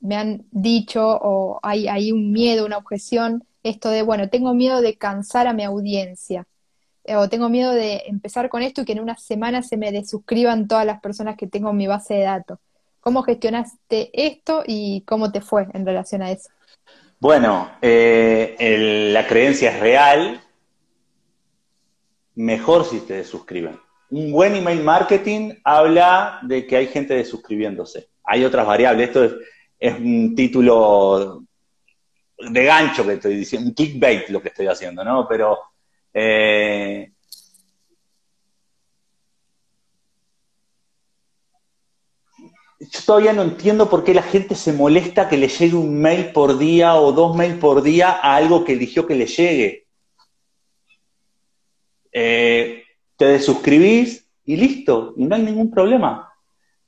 [0.00, 4.82] me han dicho o hay, hay un miedo, una objeción, esto de, bueno, tengo miedo
[4.82, 6.46] de cansar a mi audiencia.
[7.04, 9.90] Eh, o tengo miedo de empezar con esto y que en una semana se me
[9.90, 12.58] desuscriban todas las personas que tengo en mi base de datos.
[13.00, 16.50] ¿Cómo gestionaste esto y cómo te fue en relación a eso?
[17.18, 20.40] Bueno, eh, la creencia es real.
[22.36, 23.78] Mejor si te desuscriben.
[24.10, 28.08] Un buen email marketing habla de que hay gente desuscribiéndose.
[28.24, 29.08] Hay otras variables.
[29.08, 29.32] Esto es,
[29.78, 31.42] es un título
[32.38, 35.26] de gancho que estoy diciendo, un clickbait lo que estoy haciendo, ¿no?
[35.28, 35.58] Pero
[36.14, 37.12] eh,
[42.80, 46.32] yo todavía no entiendo por qué la gente se molesta que le llegue un mail
[46.32, 49.86] por día o dos mails por día a algo que eligió que le llegue.
[52.12, 52.84] Eh,
[53.16, 56.32] te desuscribís y listo, y no hay ningún problema.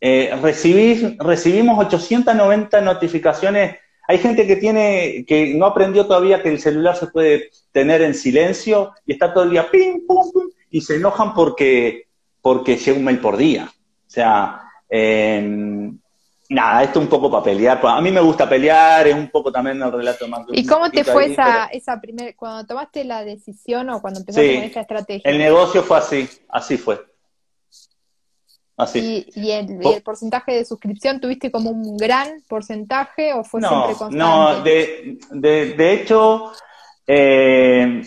[0.01, 6.61] Eh, recibís, recibimos 890 notificaciones hay gente que tiene, que no aprendió todavía que el
[6.61, 10.81] celular se puede tener en silencio y está todo el día pim, pum, pum, y
[10.81, 12.09] se enojan porque,
[12.43, 13.71] porque llega un mail por día.
[13.71, 15.99] O sea, em,
[16.49, 17.81] nada, esto es un poco para pelear.
[17.83, 20.47] A mí me gusta pelear, es un poco también el relato más.
[20.53, 24.65] ¿Y cómo te fue esa, esa primera, cuando tomaste la decisión o cuando empezaste con
[24.65, 25.31] esta estrategia?
[25.31, 27.14] El negocio fue así, así fue.
[28.95, 34.17] ¿Y, el, porcentaje de suscripción tuviste como un gran porcentaje o fue siempre constante?
[34.17, 35.19] No, de,
[35.77, 36.51] de, hecho,
[37.07, 38.03] eh,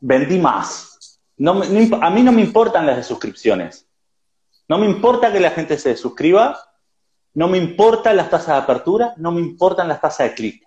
[0.00, 1.20] vendí más.
[1.36, 1.62] No,
[2.00, 3.86] a mí no me importan las de suscripciones.
[4.68, 6.58] No me importa que la gente se suscriba,
[7.34, 10.66] no me importan las tasas de apertura, no me importan las tasas de clic.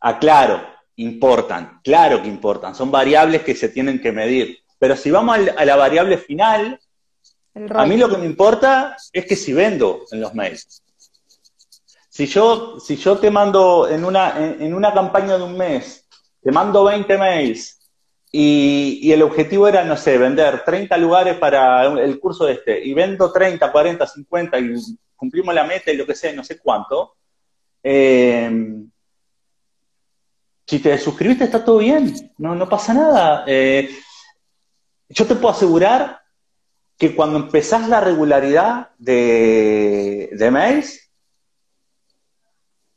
[0.00, 0.62] Aclaro,
[0.96, 4.64] importan, claro que importan, son variables que se tienen que medir.
[4.78, 6.78] Pero si vamos a la variable final,
[7.70, 10.82] a mí lo que me importa es que si vendo en los mails.
[12.08, 16.06] Si yo, si yo te mando en una, en, una campaña de un mes,
[16.42, 17.78] te mando 20 mails
[18.32, 22.84] y, y, el objetivo era, no sé, vender 30 lugares para el curso de este,
[22.84, 24.74] y vendo 30, 40, 50 y
[25.16, 27.14] cumplimos la meta y lo que sea, no sé cuánto,
[27.82, 28.50] eh,
[30.66, 33.44] si te suscribiste está todo bien, no, no pasa nada.
[33.46, 33.88] Eh,
[35.08, 36.20] yo te puedo asegurar
[36.96, 41.10] que cuando empezás la regularidad de, mails,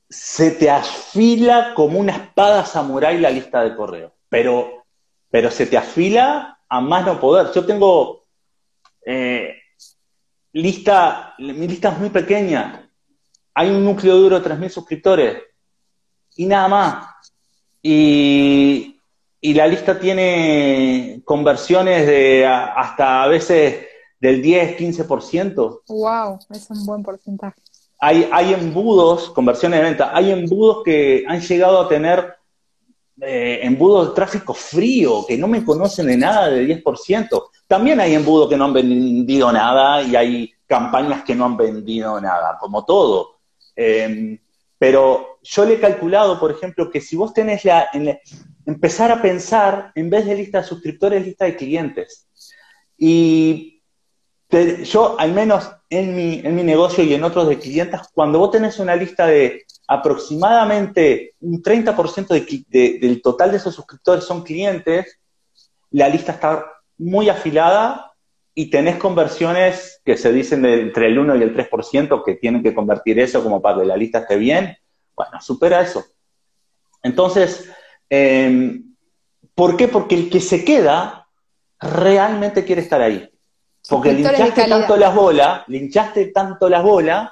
[0.10, 4.86] se te afila como una espada samurái la lista de correo, pero,
[5.30, 7.54] pero se te afila a más no poder.
[7.54, 8.24] Yo tengo
[9.06, 9.56] eh,
[10.54, 12.90] lista, mi lista es muy pequeña,
[13.54, 15.44] hay un núcleo duro de 3.000 suscriptores
[16.36, 17.08] y nada más.
[17.82, 18.51] Y,
[19.42, 23.88] y la lista tiene conversiones de hasta a veces
[24.20, 25.82] del 10, 15%.
[25.88, 27.60] Wow, es un buen porcentaje.
[28.00, 32.36] Hay, hay embudos, conversiones de venta, hay embudos que han llegado a tener
[33.20, 37.44] eh, embudos de tráfico frío, que no me conocen de nada del 10%.
[37.68, 42.20] También hay embudos que no han vendido nada y hay campañas que no han vendido
[42.22, 43.40] nada, como todo.
[43.76, 44.40] Em,
[44.78, 47.90] pero yo le he calculado, por ejemplo, que si vos tenés la,
[48.66, 52.28] empezar a pensar, en vez de lista de suscriptores, lista de clientes.
[52.98, 53.82] Y
[54.84, 58.52] yo, al menos en mi, en mi negocio y en otros de clientes, cuando vos
[58.52, 62.28] tenés una lista de aproximadamente un 30%
[62.68, 65.20] de, del total de esos suscriptores son clientes,
[65.92, 66.66] la lista está
[66.98, 68.14] muy afilada
[68.54, 72.74] y tenés conversiones que se dicen entre el 1 y el 3% que tienen que
[72.74, 74.78] convertir eso como para que la lista esté bien.
[75.16, 76.06] Bueno, supera eso.
[77.04, 77.70] Entonces,
[78.12, 78.82] eh,
[79.56, 79.88] ¿por qué?
[79.88, 81.28] Porque el que se queda
[81.80, 83.28] realmente quiere estar ahí.
[83.90, 87.32] Porque linchaste tanto las bolas, linchaste tanto las bolas,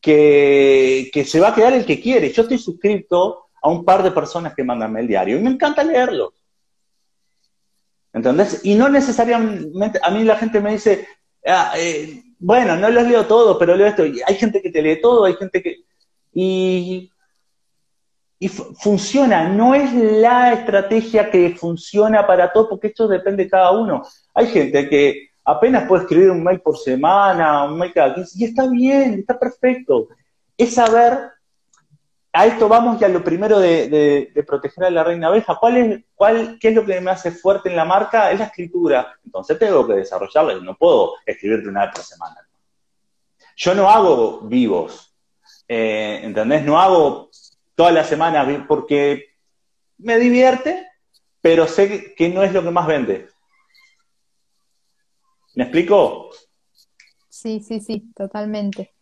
[0.00, 2.32] que, que, se va a quedar el que quiere.
[2.32, 5.82] Yo estoy suscrito a un par de personas que mandan el diario y me encanta
[5.82, 6.32] leerlos.
[8.12, 8.60] ¿Entendés?
[8.64, 11.06] Y no necesariamente, a mí la gente me dice,
[11.44, 14.06] ah, eh, bueno, no los leo todos, pero leo esto.
[14.06, 15.76] Y hay gente que te lee todo, hay gente que...
[16.32, 17.10] Y,
[18.38, 23.70] y funciona, no es la estrategia que funciona para todo, porque esto depende de cada
[23.70, 24.02] uno.
[24.34, 28.44] Hay gente que apenas puede escribir un mail por semana, un mail cada 15, y
[28.44, 30.08] está bien, está perfecto.
[30.58, 31.30] Es saber
[32.36, 35.56] a esto vamos ya lo primero de, proteger a la reina abeja.
[35.56, 38.30] ¿Cuál es, cuál, ¿Qué es lo que me hace fuerte en la marca?
[38.30, 39.16] Es la escritura.
[39.24, 40.56] Entonces tengo que desarrollarla.
[40.56, 42.36] No puedo escribirte una vez por semana.
[43.56, 45.14] Yo no hago vivos.
[45.66, 46.62] Eh, ¿Entendés?
[46.62, 47.30] No hago
[47.76, 49.26] todas las semanas porque
[49.98, 50.88] me divierte,
[51.40, 53.28] pero sé que no es lo que más vende.
[55.54, 56.30] ¿Me explico?
[57.28, 58.92] Sí, sí, sí, totalmente.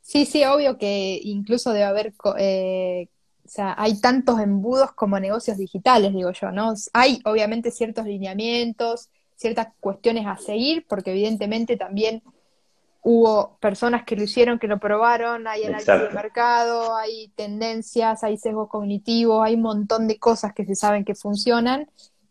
[0.00, 3.08] Sí, sí, obvio que incluso debe haber, eh,
[3.44, 6.74] o sea, hay tantos embudos como negocios digitales, digo yo, ¿no?
[6.92, 12.22] Hay obviamente ciertos lineamientos, ciertas cuestiones a seguir, porque evidentemente también
[13.06, 18.38] hubo personas que lo hicieron, que lo probaron, hay análisis de mercado, hay tendencias, hay
[18.38, 21.86] sesgos cognitivos, hay un montón de cosas que se saben que funcionan,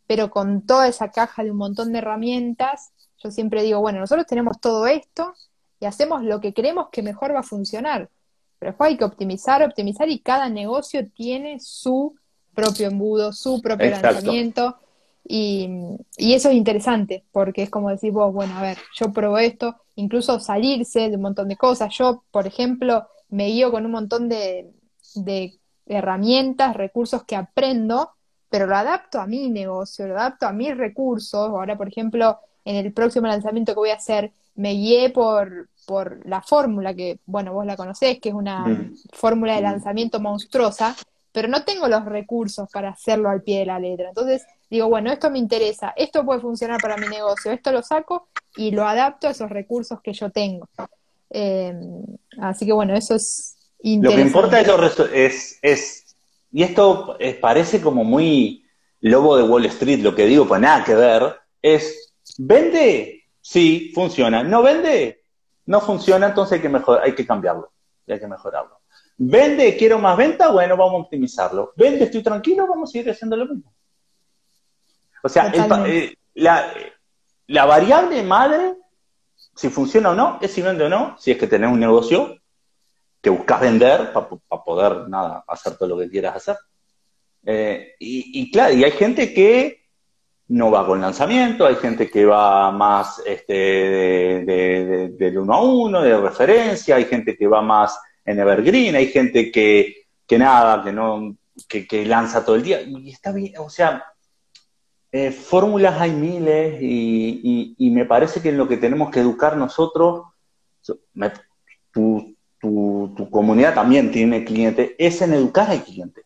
[0.07, 2.91] pero con toda esa caja de un montón de herramientas,
[3.23, 5.35] yo siempre digo, bueno, nosotros tenemos todo esto,
[5.79, 8.09] y hacemos lo que creemos que mejor va a funcionar.
[8.57, 12.15] Pero después hay que optimizar, optimizar y cada negocio tiene su
[12.55, 14.77] propio embudo, su propio lanzamiento.
[15.25, 15.69] Y,
[16.17, 20.39] eso es interesante, porque es como decir vos, bueno, a ver, yo pruebo esto, incluso
[20.39, 21.93] salirse de un montón de cosas.
[21.97, 24.71] Yo, por ejemplo, me guío con un montón de,
[25.15, 28.11] de herramientas, recursos que aprendo,
[28.49, 31.49] pero lo adapto a mi negocio, lo adapto a mis recursos.
[31.49, 36.25] Ahora, por ejemplo, en el próximo lanzamiento que voy a hacer, me guié por, por
[36.27, 38.95] la fórmula, que bueno, vos la conocés, que es una mm.
[39.13, 39.63] fórmula de mm.
[39.63, 40.95] lanzamiento monstruosa,
[41.33, 44.07] pero no tengo los recursos para hacerlo al pie de la letra.
[44.07, 48.29] Entonces digo, bueno, esto me interesa, esto puede funcionar para mi negocio, esto lo saco
[48.55, 50.69] y lo adapto a esos recursos que yo tengo.
[51.29, 52.05] Em,
[52.39, 54.17] así que bueno, eso es interesante.
[54.17, 54.27] Lo que
[54.61, 56.15] importa es, es,
[56.51, 58.65] y esto parece como muy
[59.01, 64.43] lobo de Wall Street, lo que digo, pues nada que ver, es, vende, sí, funciona,
[64.43, 65.23] no vende,
[65.65, 67.73] no funciona, entonces hay que, mejor, hay que cambiarlo
[68.11, 68.79] hay que mejorarlo.
[69.17, 71.73] Vende, quiero más venta, bueno, vamos a optimizarlo.
[71.75, 73.73] Vende, estoy tranquilo, vamos a seguir haciendo lo mismo.
[75.23, 75.51] O sea,
[75.85, 78.75] eh, la, variable madre,
[79.55, 82.37] si funciona o no, es si vende o no, si es que tenés un negocio
[83.21, 84.27] que buscas vender para
[84.63, 86.57] poder, nada, hacer todo lo que quieras hacer.
[87.45, 89.83] Eh, y, claro, y hay gente que
[90.49, 96.01] no va con lanzamiento, hay gente que va más este, de, del uno a uno,
[96.01, 100.07] de referencia, hay gente que va más en Evergreen, hay gente que,
[100.37, 101.35] nada, que no,
[101.67, 102.81] que, lanza todo el día.
[102.81, 104.05] Y está bien, o sea,
[105.11, 110.23] eh, fórmulas hay miles y, me parece que en lo que tenemos que educar nosotros,
[111.91, 116.23] tu, tu, comunidad también tiene clientes, es en educar al cliente.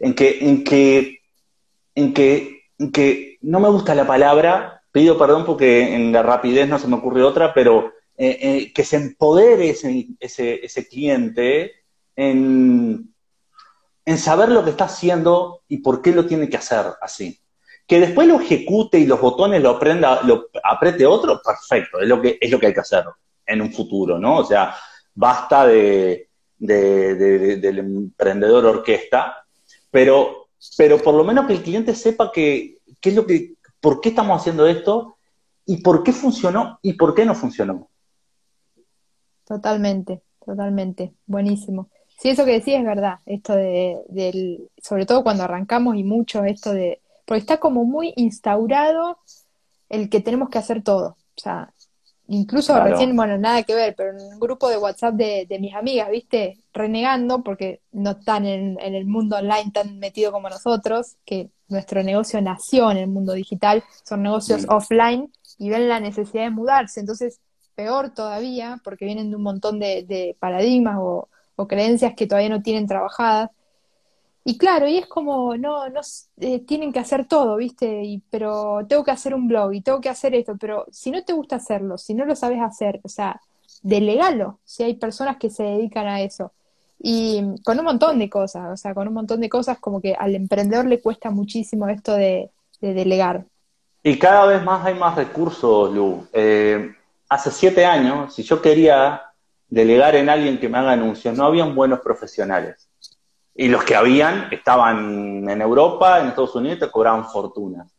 [0.00, 1.20] En que, en que,
[1.94, 6.68] en que, en que no me gusta la palabra, pido perdón porque en la rapidez
[6.68, 11.72] no se me ocurre otra, pero eh, eh, que se empodere ese, cliente
[12.14, 13.12] en,
[14.16, 17.40] saber lo que está haciendo y por qué lo tiene que hacer así.
[17.86, 22.22] Que después lo ejecute y los botones lo aprenda, lo apriete otro, perfecto, es lo
[22.22, 23.04] que, es lo que hay que hacer
[23.46, 24.38] en un futuro, ¿no?
[24.38, 24.74] O sea,
[25.14, 29.44] basta de, del emprendedor orquesta,
[29.90, 34.10] pero, pero por lo menos que el cliente sepa que, es lo que, por qué
[34.10, 35.16] estamos haciendo esto
[35.66, 37.90] y por qué funcionó y por qué no funcionó.
[39.46, 41.88] Totalmente, totalmente, buenísimo.
[42.18, 46.44] Sí, eso que decís es verdad, esto de, del, sobre todo cuando arrancamos y mucho
[46.44, 49.18] esto de, porque está como muy instaurado
[49.88, 51.16] el que tenemos que hacer todo.
[51.36, 51.72] O sea,
[52.28, 55.74] incluso recién, bueno, nada que ver, pero en un grupo de WhatsApp de, de mis
[55.74, 61.16] amigas, viste, renegando porque no están en, en, el mundo online tan metido como nosotros,
[61.24, 66.44] que nuestro negocio nació en el mundo digital, son negocios offline y ven la necesidad
[66.44, 67.00] de mudarse.
[67.00, 67.40] Entonces,
[67.74, 71.28] peor todavía, porque vienen de un montón de, de paradigmas o,
[71.68, 73.50] creencias que todavía no tienen trabajadas.
[74.44, 76.00] Y claro, y es como, no, no,
[76.38, 78.04] eh, tienen que hacer todo, ¿viste?
[78.04, 81.24] Y, pero tengo que hacer un blog y tengo que hacer esto, pero si no
[81.24, 83.40] te gusta hacerlo, si no lo sabes hacer, o sea,
[83.82, 86.52] delegalo, si hay personas que se dedican a eso.
[86.98, 90.14] Y con un montón de cosas, o sea, con un montón de cosas como que
[90.14, 93.46] al emprendedor le cuesta muchísimo esto de, delegar.
[94.02, 96.26] Y cada vez más hay más recursos, Lu.
[96.34, 96.94] Eh,
[97.34, 99.22] hace siete años, si yo quería
[99.68, 101.36] delegar en alguien que me haga anuncios.
[101.36, 102.88] No habían buenos profesionales.
[103.56, 107.92] Y los que habían estaban en Europa, en Estados Unidos, te cobraban fortunas.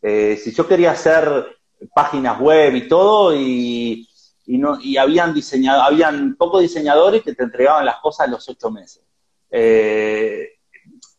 [0.00, 1.58] Eh, si yo quería hacer
[1.94, 4.06] páginas web y todo, y,
[4.46, 8.70] no, y habían diseñado, habían pocos diseñadores que te entregaban las cosas a los ocho
[8.70, 9.02] meses.
[9.50, 10.50] Eh,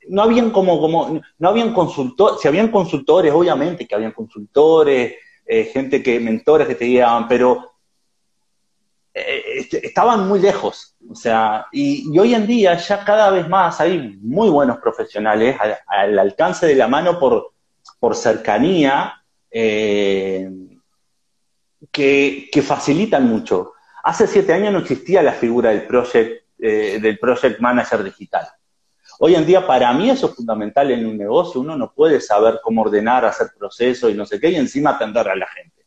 [0.10, 5.16] no habían como, como, no habían consultores, si habían consultores, obviamente que habían consultores,
[5.48, 7.72] eh, gente que, mentores que te guiaban, pero
[9.14, 10.96] eh, estaban muy lejos.
[11.10, 15.58] O sea, y, hoy en día ya cada vez más hay muy buenos profesionales
[15.88, 17.54] al, alcance de la mano por,
[17.98, 20.50] por cercanía eh,
[21.92, 23.74] que, facilitan mucho.
[24.04, 28.48] Hace siete años no existía la figura del project, del project manager digital.
[29.20, 31.62] Hoy en día para mí eso es fundamental en un negocio.
[31.62, 35.28] Uno no puede saber cómo ordenar, hacer procesos y no sé qué, y encima atender
[35.28, 35.86] a la gente.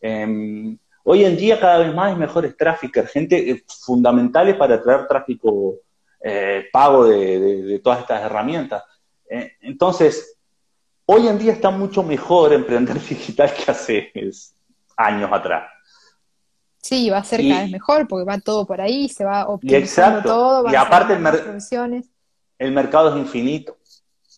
[0.00, 5.06] Em, Hoy en día cada vez más hay mejores traffickers, gente eh, fundamentales para traer
[5.06, 5.76] tráfico
[6.20, 8.82] eh, pago de, todas estas herramientas.
[9.30, 10.36] Eh, entonces,
[11.04, 14.12] hoy en día está mucho mejor emprender digital que hace
[14.96, 15.70] años atrás.
[16.82, 20.22] Sí, va a ser cada vez mejor porque va todo por ahí, se va optimizando
[20.22, 20.64] todo.
[20.64, 21.22] Va y aparte el,
[22.58, 23.76] el mercado es infinito.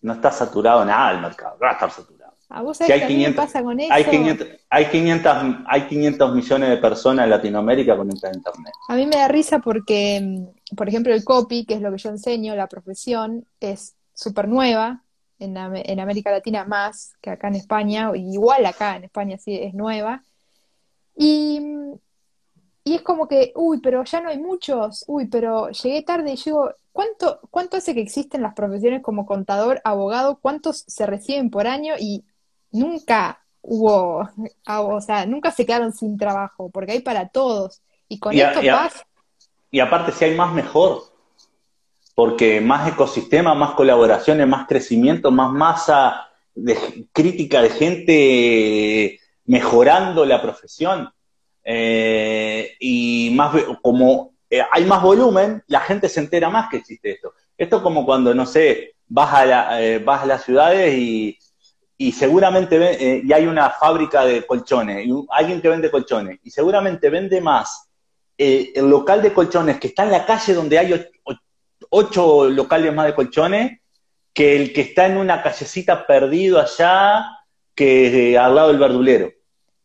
[0.02, 2.18] No está saturado nada el mercado, va a estar saturado.
[2.50, 3.92] ¿A vos sabés hay qué pasa con eso?
[3.92, 8.72] Hay 500, hay, 500, hay 500 millones de personas en Latinoamérica con internet.
[8.88, 12.08] A mí me da risa porque, por ejemplo, el copy, que es lo que yo
[12.08, 15.02] enseño, la profesión, es súper nueva,
[15.38, 19.74] en, en, América Latina más que acá en España, igual acá en España sí es
[19.74, 20.24] nueva.
[21.14, 21.60] Y,
[22.82, 26.36] y es como que, uy, pero ya no hay muchos, uy, pero llegué tarde y
[26.36, 30.40] llego, ¿cuánto, ¿cuánto hace que existen las profesiones como contador, abogado?
[30.42, 31.94] ¿Cuántos se reciben por año?
[31.96, 32.24] Y
[32.72, 34.28] nunca hubo,
[34.66, 37.82] ah, o sea, nunca se quedaron sin trabajo, porque hay para todos.
[38.08, 39.06] Y con esto pasa.
[39.70, 41.04] Y aparte, si hay más, mejor.
[42.16, 50.42] Porque más ecosistema, más colaboraciones, más crecimiento, más masa de crítica de gente mejorando la
[50.42, 51.12] profesión.
[51.62, 57.12] Eh, y más como eh, hay más volumen, la gente se entera más que existe
[57.12, 57.34] esto.
[57.56, 61.38] Esto es como cuando, no sé, vas a, eh, vas a las ciudades y
[62.00, 66.50] y seguramente eh, y hay una fábrica de colchones, y alguien que vende colchones, y
[66.50, 67.90] seguramente vende más
[68.38, 71.06] eh, el local de colchones que está en la calle donde hay
[71.90, 73.80] ocho, locales más de colchones
[74.32, 77.26] que el que está en una callecita perdido allá,
[77.74, 79.32] que al lado del verdulero.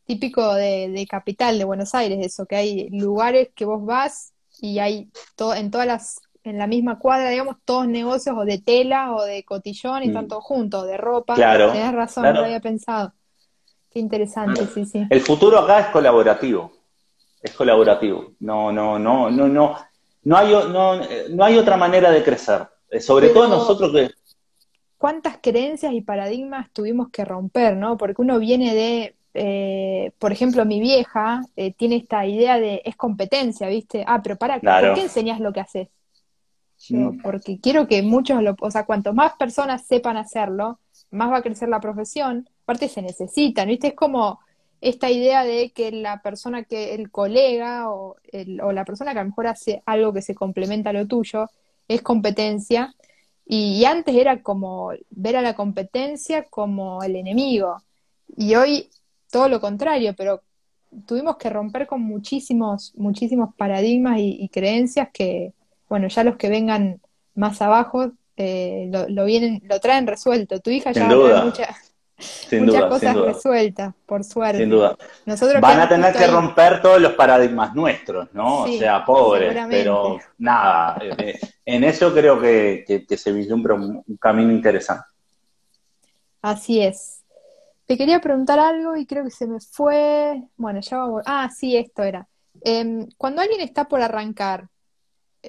[0.06, 4.33] Típico de, capital de Buenos Aires, eso, que hay lugares que vos vas
[4.64, 8.60] y hay todo, en todas las, en la misma cuadra, digamos, todos negocios o de
[8.60, 10.28] tela o de cotillón y están mm.
[10.30, 11.36] todos juntos, de ropa.
[11.36, 11.74] Claro.
[11.74, 13.14] Tenés razón, no lo había pensado.
[13.92, 15.06] Qué interesante, sí, sí.
[15.10, 16.72] El futuro acá es colaborativo.
[17.42, 18.32] Es colaborativo.
[18.40, 19.76] No, no, no, no, no.
[20.24, 22.66] No hay, no, no hay otra manera de crecer.
[22.90, 24.12] Eh, sobre todo nosotros que.
[24.98, 27.98] ¿Cuántas creencias y paradigmas tuvimos que romper, no?
[27.98, 29.18] Porque uno viene de.
[29.34, 34.04] Eh, por ejemplo, mi vieja eh, tiene esta idea de es competencia, ¿viste?
[34.08, 35.88] Ah, pero para, ¿por qué enseñas lo que haces?
[36.90, 37.22] Mm.
[37.22, 40.80] porque quiero que muchos, lo, o sea, cuanto más personas sepan hacerlo,
[41.12, 43.88] más va a crecer la profesión, aparte se necesitan, ¿viste?
[43.88, 44.40] Es como
[44.82, 48.18] esta idea de que la persona que, el colega o,
[48.64, 51.50] o la persona que a lo mejor hace algo que se complementa a lo tuyo,
[51.88, 52.94] es competencia.
[53.46, 57.82] Y, antes era como ver a la competencia como el enemigo.
[58.36, 58.90] Y hoy
[59.34, 60.44] todo lo contrario, pero
[61.08, 65.54] tuvimos que romper con muchísimos, muchísimos paradigmas y, creencias que,
[65.90, 67.02] bueno, ya los que vengan
[67.34, 70.60] más abajo eh, lo, vienen, lo traen resuelto.
[70.60, 71.76] Tu hija ya va mucha,
[72.60, 74.60] muchas cosas resueltas, por suerte.
[74.60, 74.96] Sin duda.
[75.60, 78.66] Van a tener que romper todos los paradigmas nuestros, ¿no?
[78.66, 82.86] o sea, pobres, pero nada, eh, en eso creo que,
[83.18, 85.06] se vislumbra un, camino interesante.
[86.40, 87.23] Así es.
[87.86, 90.44] Te quería preguntar algo y creo que se me fue.
[90.58, 92.28] Bueno, ya va Ah, sí, esto era.
[92.62, 94.70] Em, cuando alguien está por arrancar,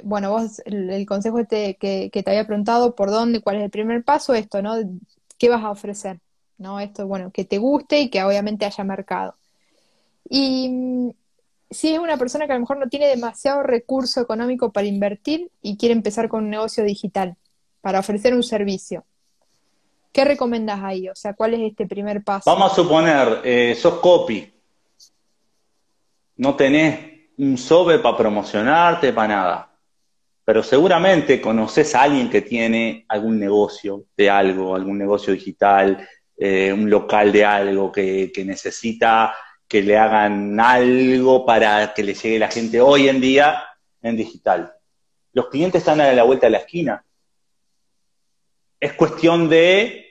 [0.03, 3.71] bueno, vos, el, consejo este que, que, te había preguntado, por dónde, cuál es el
[3.71, 4.75] primer paso, esto, ¿no?
[5.39, 6.21] ¿Qué vas a ofrecer?
[6.59, 6.81] ¿no?
[6.81, 9.37] Esto, bueno, que te guste y que obviamente haya mercado.
[10.29, 11.11] Y mm,
[11.71, 15.51] si es una persona que a lo mejor no tiene demasiado recurso económico para invertir
[15.63, 17.37] y quiere empezar con un negocio digital,
[17.81, 19.05] para ofrecer un servicio,
[20.15, 21.09] ¿qué recomendas ahí?
[21.09, 22.49] O sea, ¿cuál es este primer paso?
[22.49, 24.51] Vamos a suponer, eh, sos copy,
[26.37, 29.71] no tenés un SOBE para promocionarte, para nada.
[30.45, 36.73] Pero seguramente conoces a alguien que tiene algún negocio de algo, algún negocio digital, eh,
[36.73, 39.35] un local de algo que, necesita
[39.67, 43.65] que le hagan algo para que le llegue la gente hoy en día
[44.01, 44.73] en digital.
[45.33, 47.05] Los clientes están a la vuelta de la esquina.
[48.79, 50.04] Es cuestión de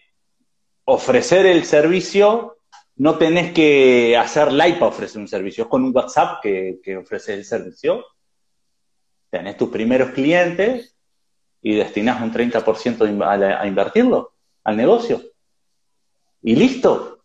[0.85, 2.57] ofrecer el servicio,
[2.95, 6.97] no tenés que hacer live para ofrecer un servicio, es con un WhatsApp que, que
[6.97, 8.05] ofreces el servicio.
[9.29, 10.95] Tenés tus primeros clientes
[11.61, 15.21] y destinás un 30% a invertirlo al negocio
[16.43, 17.23] y listo.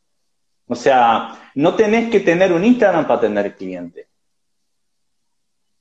[0.67, 4.09] O sea, no tenés que tener un Instagram para tener cliente.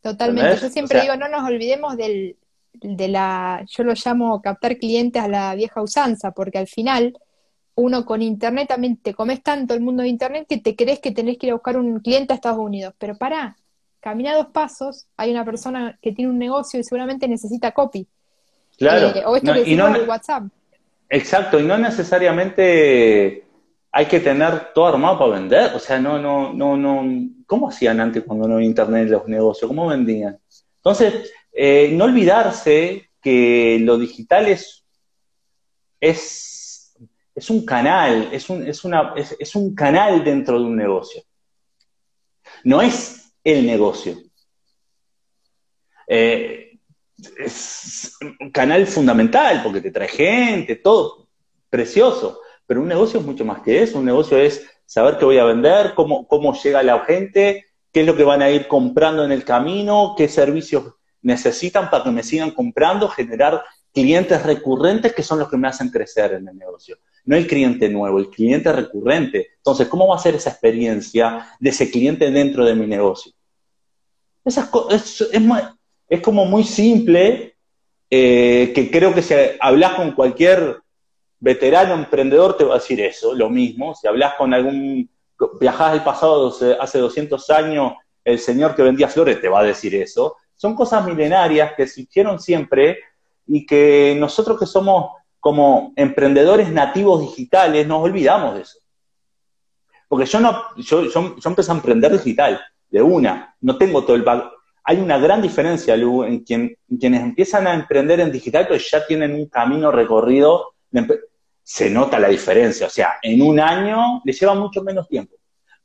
[0.02, 0.62] Totalmente.
[0.62, 2.38] Yo siempre digo, no nos olvidemos del,
[2.74, 7.18] de la, yo lo llamo captar clientes a la vieja usanza, porque al final
[7.78, 11.12] uno con internet también te comes tanto el mundo de internet que te crees que
[11.12, 12.96] tenés que ir a buscar un cliente a Estados Unidos.
[12.98, 13.56] Pero pará,
[14.00, 18.08] camina dos pasos, hay una persona que tiene un negocio y seguramente necesita copy.
[18.78, 19.16] Claro.
[19.16, 20.44] Eh, o esto que decimos no, WhatsApp.
[21.08, 23.46] Exacto, y no necesariamente
[23.92, 25.76] hay que tener todo armado para vender.
[25.76, 27.30] O sea, no, no, no, no.
[27.46, 29.68] ¿Cómo hacían antes cuando no había internet los negocios?
[29.68, 30.40] ¿Cómo vendían?
[30.78, 34.84] Entonces, eh, no olvidarse que lo digital es,
[36.00, 36.57] es,
[37.38, 41.22] es un canal, es un, es, una, es un canal dentro de un negocio.
[42.64, 44.18] No es el negocio.
[46.08, 46.80] Eh,
[47.38, 51.28] es un canal fundamental porque te trae gente, todo
[51.70, 52.42] precioso.
[52.66, 54.00] Pero un negocio es mucho más que eso.
[54.00, 58.08] Un negocio es saber qué voy a vender, cómo, cómo llega la gente, qué es
[58.08, 62.24] lo que van a ir comprando en el camino, qué servicios necesitan para que me
[62.24, 63.64] sigan comprando, generar
[63.94, 66.98] clientes recurrentes que son los que me hacen crecer en el negocio.
[67.28, 69.50] No el cliente nuevo, el cliente recurrente.
[69.58, 73.34] Entonces, ¿cómo va a ser esa experiencia de ese cliente dentro de mi negocio?
[74.44, 75.42] Esas es, es,
[76.10, 77.56] es como muy simple,
[78.10, 80.80] eh, que creo que si hablas con cualquier
[81.40, 83.94] veterano emprendedor te va a decir eso, lo mismo.
[83.94, 85.10] Si hablas con algún,
[85.60, 89.96] viajás al pasado hace 200 años, el señor que vendía flores te va a decir
[89.96, 90.38] eso.
[90.56, 93.00] Son cosas milenarias que se hicieron siempre
[93.46, 95.12] y que nosotros que somos
[95.48, 98.80] como emprendedores nativos digitales nos olvidamos de eso.
[100.10, 104.18] Porque yo no, yo, yo, yo empecé a emprender digital, de una, no tengo todo
[104.18, 104.26] el
[104.84, 109.36] hay una gran diferencia, Lu, en, quienes empiezan a emprender en digital, pues ya tienen
[109.36, 110.74] un camino recorrido,
[111.64, 115.38] se nota la diferencia, o sea, en un año les lleva mucho menos tiempo,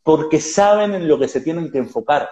[0.03, 2.29] porque saben en lo que se tienen que enfocar.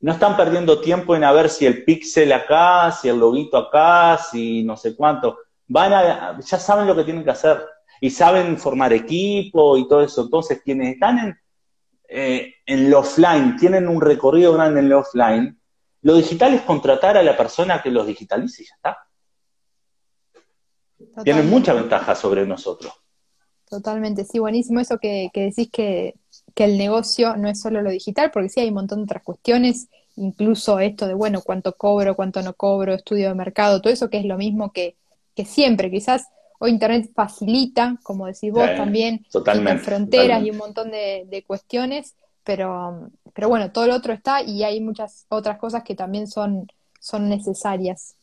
[0.00, 4.18] No están perdiendo tiempo en a ver si el pixel acá, si el loguito acá,
[4.18, 5.38] si no sé cuánto.
[5.68, 7.62] Van a, ya saben lo que tienen que hacer
[8.00, 10.22] y saben formar equipo y todo eso.
[10.22, 11.38] Entonces, quienes están en,
[12.08, 15.60] eh, en lo offline, tienen un recorrido grande en lo offline,
[16.02, 18.98] lo digital es contratar a la persona que los digitalice y ya está.
[21.22, 22.92] Tienen mucha ventaja sobre nosotros.
[23.68, 26.14] Totalmente, sí, buenísimo eso que, decís que,
[26.54, 29.22] que, el negocio no es solo lo digital, porque sí hay un montón de otras
[29.22, 34.08] cuestiones, incluso esto de, bueno, cuánto cobro, cuánto no cobro, estudio de mercado, todo eso
[34.08, 34.96] que es lo mismo que,
[35.38, 36.26] que siempre, quizás
[36.58, 43.08] hoy Internet facilita, como decís vos también, totalmente, fronteras y un montón de, cuestiones, pero,
[43.32, 46.66] pero bueno, todo lo otro está y hay muchas otras cosas que también son,
[46.98, 48.16] son necesarias.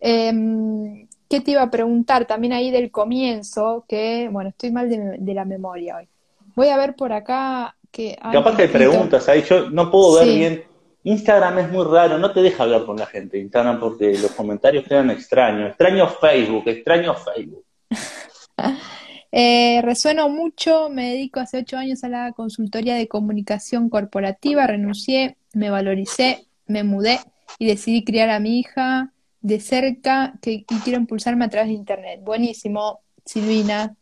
[0.00, 3.86] Em, ¿Qué te iba a preguntar también ahí del comienzo?
[3.88, 6.08] Que, bueno, estoy mal de, la memoria hoy.
[6.54, 8.18] Voy a ver por acá que...
[8.20, 10.64] Capaz que hay preguntas ahí, yo no puedo ver bien.
[11.02, 14.84] Instagram es muy raro, no te deja hablar con la gente Instagram porque los comentarios
[14.86, 15.70] quedan extraños.
[15.70, 17.64] Extraño Facebook, extraño Facebook.
[19.32, 25.36] eh, resueno mucho, me dedico hace ocho años a la consultoría de comunicación corporativa, renuncié,
[25.54, 27.18] me valoricé, me mudé
[27.58, 31.74] y decidí criar a mi hija de cerca que, y quiero impulsarme a través de
[31.74, 32.20] Internet.
[32.22, 33.96] Buenísimo, Silvina.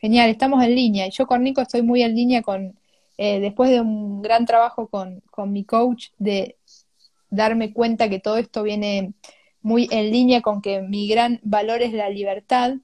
[0.00, 1.08] Genial, estamos en línea.
[1.08, 2.78] Yo con Nico estoy muy en línea con,
[3.18, 6.56] eh, después de un gran trabajo con, con mi coach, de
[7.30, 9.12] darme cuenta que todo esto viene
[9.60, 12.74] muy en línea con que mi gran valor es la libertad.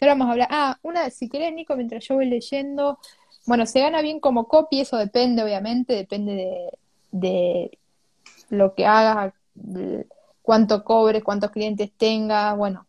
[0.00, 0.48] Ahora vamos a hablar.
[0.50, 2.98] Ah, una, si querés, Nico, mientras yo voy leyendo.
[3.44, 6.78] Bueno, se gana bien como copy, eso depende, obviamente, depende de,
[7.12, 7.78] de
[8.48, 9.34] lo que hagas,
[10.42, 12.86] cuánto cobres, cuántos clientes tengas, bueno,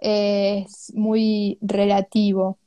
[0.00, 2.58] es muy relativo.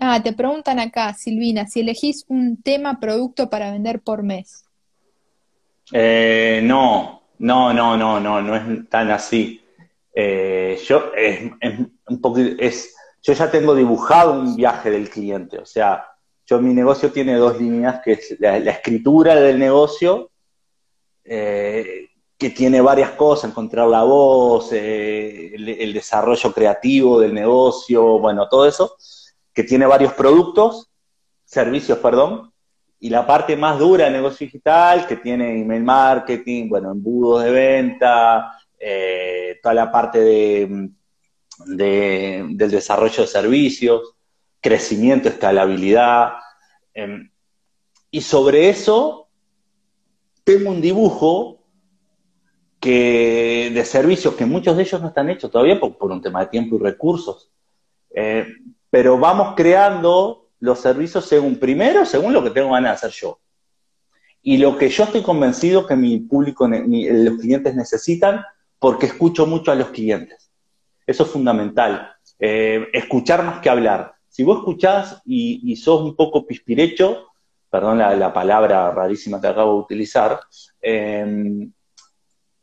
[0.00, 4.64] Ah, te preguntan acá, Silvina, si elegís un tema, producto para vender por mes.
[5.92, 9.60] Eh, no, no, no, no, no, no es tan así.
[10.14, 11.50] Eh, yo es,
[12.08, 16.04] un poquito, es, yo ya tengo dibujado un viaje del cliente, o sea,
[16.44, 20.32] yo mi negocio tiene dos líneas, que es la escritura del negocio
[21.24, 28.48] eh, que tiene varias cosas, encontrar la voz, eh, el, desarrollo creativo del negocio, bueno,
[28.48, 28.96] todo eso,
[29.52, 30.90] que tiene varios productos,
[31.44, 32.52] servicios, perdón,
[33.00, 37.50] y la parte más dura del negocio digital, que tiene email marketing, bueno, embudos de
[37.50, 40.90] venta, eh, toda la parte de,
[41.66, 44.14] del desarrollo de servicios,
[44.60, 46.34] crecimiento, escalabilidad.
[46.94, 47.30] Em,
[48.10, 49.28] y sobre eso
[50.44, 51.58] tengo un dibujo
[52.80, 56.46] que, de servicios que muchos de ellos no están hechos todavía por, un tema de
[56.46, 57.50] tiempo y recursos.
[58.14, 58.46] Eh,
[58.92, 63.40] pero vamos creando los servicios según, primero, según lo que tengo ganas de hacer yo.
[64.42, 68.44] Y lo que yo estoy convencido que mi público, los clientes necesitan,
[68.78, 70.52] porque escucho mucho a los clientes.
[71.06, 72.12] Eso es fundamental.
[72.38, 74.12] Eh, escuchar más que hablar.
[74.28, 77.28] Si vos escuchás y, sos un poco pispirecho,
[77.70, 80.38] perdón la, palabra rarísima que acabo de utilizar,
[80.82, 81.66] eh,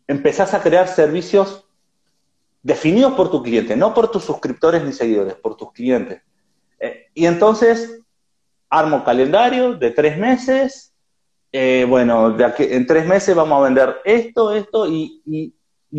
[0.05, 1.65] empezás a crear servicios
[2.61, 6.21] definidos por tu cliente, no por tus suscriptores ni seguidores, por tus clientes.
[6.79, 8.01] Eh, y entonces
[8.69, 10.93] armo calendario de tres meses,
[11.51, 15.53] eh, bueno, en tres meses vamos a vender esto, esto, y, y,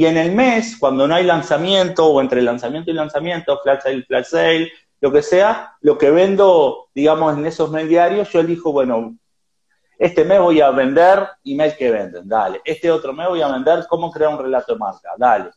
[0.06, 4.26] en el mes, cuando no hay lanzamiento, o entre lanzamiento y lanzamiento, flash sale, flash
[4.26, 9.16] sale, lo que sea, lo que vendo, digamos, en esos mail diarios, yo elijo, bueno,
[9.98, 12.60] este mes voy a vender email que venden, dale.
[12.64, 15.50] Este otro mes voy a vender cómo crear un relato de marca, dale.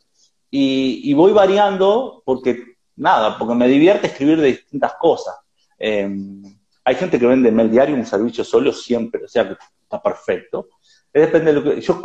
[0.55, 5.35] Y, voy variando porque, nada, porque me divierte escribir de distintas cosas.
[5.79, 6.43] Em,
[6.83, 10.69] hay gente que vende mail diario un servicio solo siempre, o sea que está perfecto.
[11.11, 11.81] Depende de lo que.
[11.81, 11.99] Yo,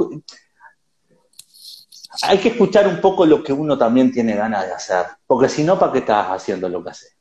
[2.22, 5.62] hay que escuchar un poco lo que uno también tiene ganas de hacer, porque si
[5.62, 7.14] no, ¿para qué estás haciendo lo que haces?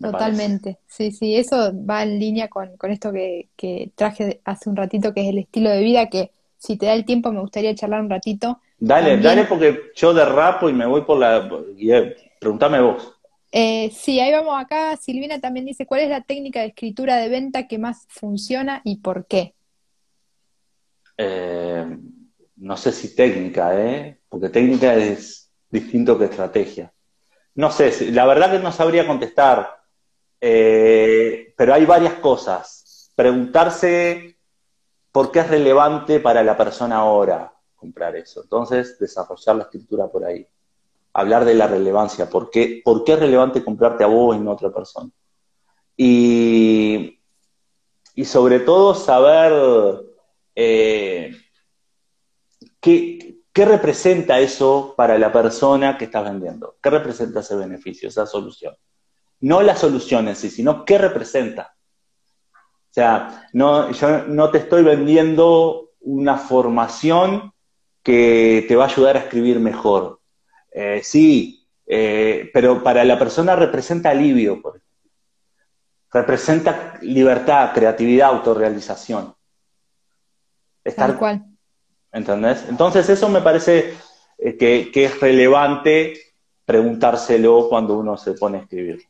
[0.00, 5.20] Totalmente, sí, sí, eso va en línea con, esto que, traje hace un ratito, que
[5.20, 8.10] es el estilo de vida, que si te da el tiempo me gustaría charlar un
[8.10, 8.60] ratito.
[8.80, 11.48] Dale, dale, porque yo derrapo y me voy por la...
[11.78, 13.14] Eh, pregúntame vos.
[13.52, 14.96] Eh, sí, ahí vamos acá.
[14.96, 18.96] Silvina también dice, ¿cuál es la técnica de escritura de venta que más funciona y
[18.96, 19.54] por qué?
[21.18, 21.86] Eh,
[22.56, 24.18] no sé si técnica, ¿eh?
[24.28, 26.92] Porque técnica es distinto que estrategia.
[27.54, 29.80] No sé, la verdad que no sabría contestar
[30.40, 33.12] eh, pero hay varias cosas.
[33.14, 34.38] Preguntarse
[35.12, 38.42] por qué es relevante para la persona ahora comprar eso.
[38.42, 40.46] Entonces, desarrollar la escritura por ahí.
[41.12, 42.28] Hablar de la relevancia.
[42.28, 45.10] ¿Por qué, por qué es relevante comprarte a vos y no a otra persona?
[45.96, 47.18] Y,
[48.14, 50.04] y sobre todo saber
[50.54, 51.36] eh,
[52.80, 56.76] qué, ¿qué representa eso para la persona que estás vendiendo?
[56.82, 58.76] ¿Qué representa ese beneficio, esa solución?
[59.40, 61.74] No la solución en sí, sino qué representa.
[62.90, 67.52] O sea, no, yo no te estoy vendiendo una formación
[68.02, 70.20] que te va a ayudar a escribir mejor.
[70.72, 74.80] Eh, sí, eh, pero para la persona representa alivio, por
[76.12, 79.34] representa libertad, creatividad, autorrealización.
[80.96, 81.44] Tal cual.
[82.12, 82.64] ¿Entendés?
[82.68, 83.94] Entonces eso me parece
[84.38, 86.14] eh, que, es relevante
[86.64, 89.02] preguntárselo cuando uno se pone a escribir.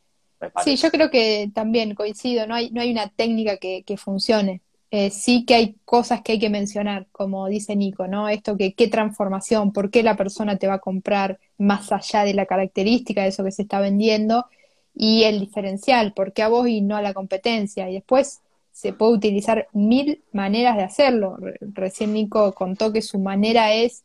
[0.63, 4.61] Sí, yo creo que también coincido, no hay, no hay una técnica que, funcione.
[4.93, 8.27] Eh, sí que hay cosas que hay que mencionar, como dice Nico, ¿no?
[8.27, 12.33] Esto que qué transformación, por qué la persona te va a comprar más allá de
[12.33, 14.47] la característica de eso que se está vendiendo
[14.93, 17.89] y el diferencial, por qué a vos y no a la competencia.
[17.89, 18.41] Y después
[18.73, 21.37] se puede utilizar mil maneras de hacerlo.
[21.61, 24.03] Recién Nico contó que su manera es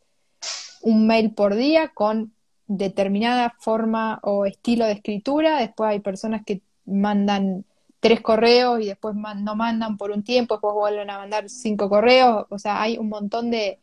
[0.81, 2.31] un mail por día con
[2.67, 5.59] determinada forma o estilo de escritura.
[5.59, 7.65] Después hay personas que mandan
[7.99, 12.45] tres correos y después no mandan por un tiempo, después vuelven a mandar cinco correos.
[12.49, 13.79] O sea, hay un montón de,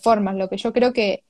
[0.00, 0.36] formas.
[0.36, 1.24] Lo que yo creo que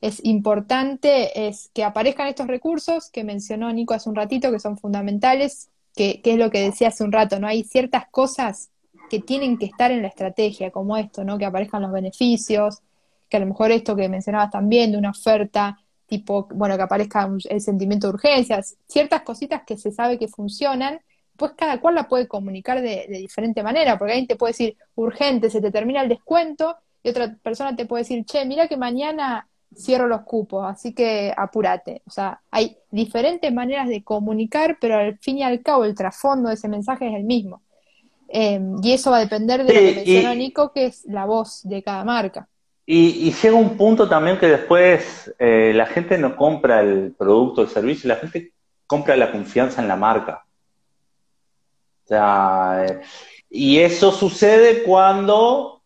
[0.00, 4.76] es importante es que aparezcan estos recursos que mencionó Nico hace un ratito, que son
[4.78, 7.46] fundamentales, que, es lo que decía hace un rato, ¿no?
[7.46, 8.70] Hay ciertas cosas
[9.08, 11.38] que tienen que estar en la estrategia, como esto, ¿no?
[11.38, 12.82] Que aparezcan los beneficios,
[13.28, 17.28] que a lo mejor esto que mencionabas también de una oferta, tipo, bueno, que aparezca
[17.48, 21.00] el sentimiento de urgencias, ciertas cositas que se sabe que funcionan,
[21.36, 24.76] pues cada cual la puede comunicar de, de diferente manera, porque alguien te puede decir,
[24.94, 28.76] urgente, se te termina el descuento, y otra persona te puede decir, che, mira que
[28.76, 32.02] mañana cierro los cupos, así que apúrate.
[32.06, 36.48] O sea, hay diferentes maneras de comunicar, pero al fin y al cabo el trasfondo
[36.48, 37.62] de ese mensaje es el mismo.
[38.28, 41.60] Em, y eso va a depender de lo que mencionó Nico, que es la voz
[41.62, 42.48] de cada marca.
[42.84, 47.64] Y, llega un punto también que después eh, la gente no compra el producto o
[47.64, 48.52] el servicio, la gente
[48.86, 50.45] compra la confianza en la marca.
[52.06, 53.00] O sea, eh,
[53.50, 55.82] y eso sucede cuando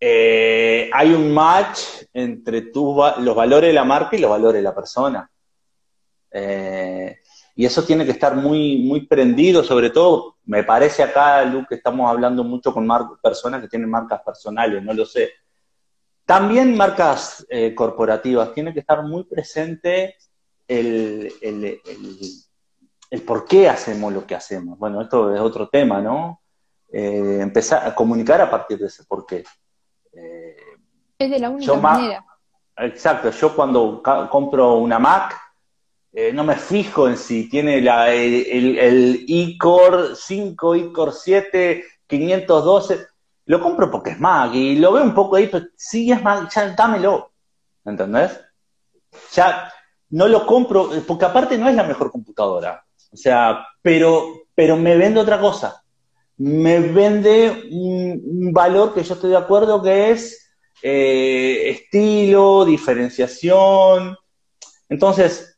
[0.00, 1.78] eh, hay un match
[2.12, 5.30] entre los valores de la marca y los valores de la persona.
[6.32, 7.18] Eh,
[7.54, 11.76] y eso tiene que estar muy, muy prendido, sobre todo, me parece acá, Lu, que
[11.76, 12.88] estamos hablando mucho con
[13.22, 15.30] personas que tienen marcas personales, no lo sé.
[16.26, 17.46] También marcas
[17.76, 20.16] corporativas, tiene que estar muy presente
[20.66, 21.80] el, el,
[23.22, 24.78] por qué hacemos lo que hacemos.
[24.78, 26.40] Bueno, esto es otro tema, ¿no?
[26.96, 29.42] empezar a comunicar a partir de ese por qué.
[31.18, 32.24] Es de la única manera.
[32.76, 35.36] Exacto, yo cuando compro una Mac,
[36.12, 43.06] eh, no me fijo en si tiene la, el, el iCore 5, iCore 7, 512.
[43.46, 46.48] Lo compro porque es Mac y lo veo un poco ahí, pero sí es Mac,
[46.54, 47.32] ya dámelo.
[47.84, 48.40] ¿Entendés?
[49.32, 49.72] Ya
[50.10, 52.83] no lo compro, porque aparte no es la mejor computadora.
[53.14, 55.82] O sea, pero, pero me vende otra cosa.
[56.36, 60.50] Me vende un valor que yo estoy de acuerdo que es
[60.82, 64.16] eh, estilo, diferenciación.
[64.88, 65.56] Entonces,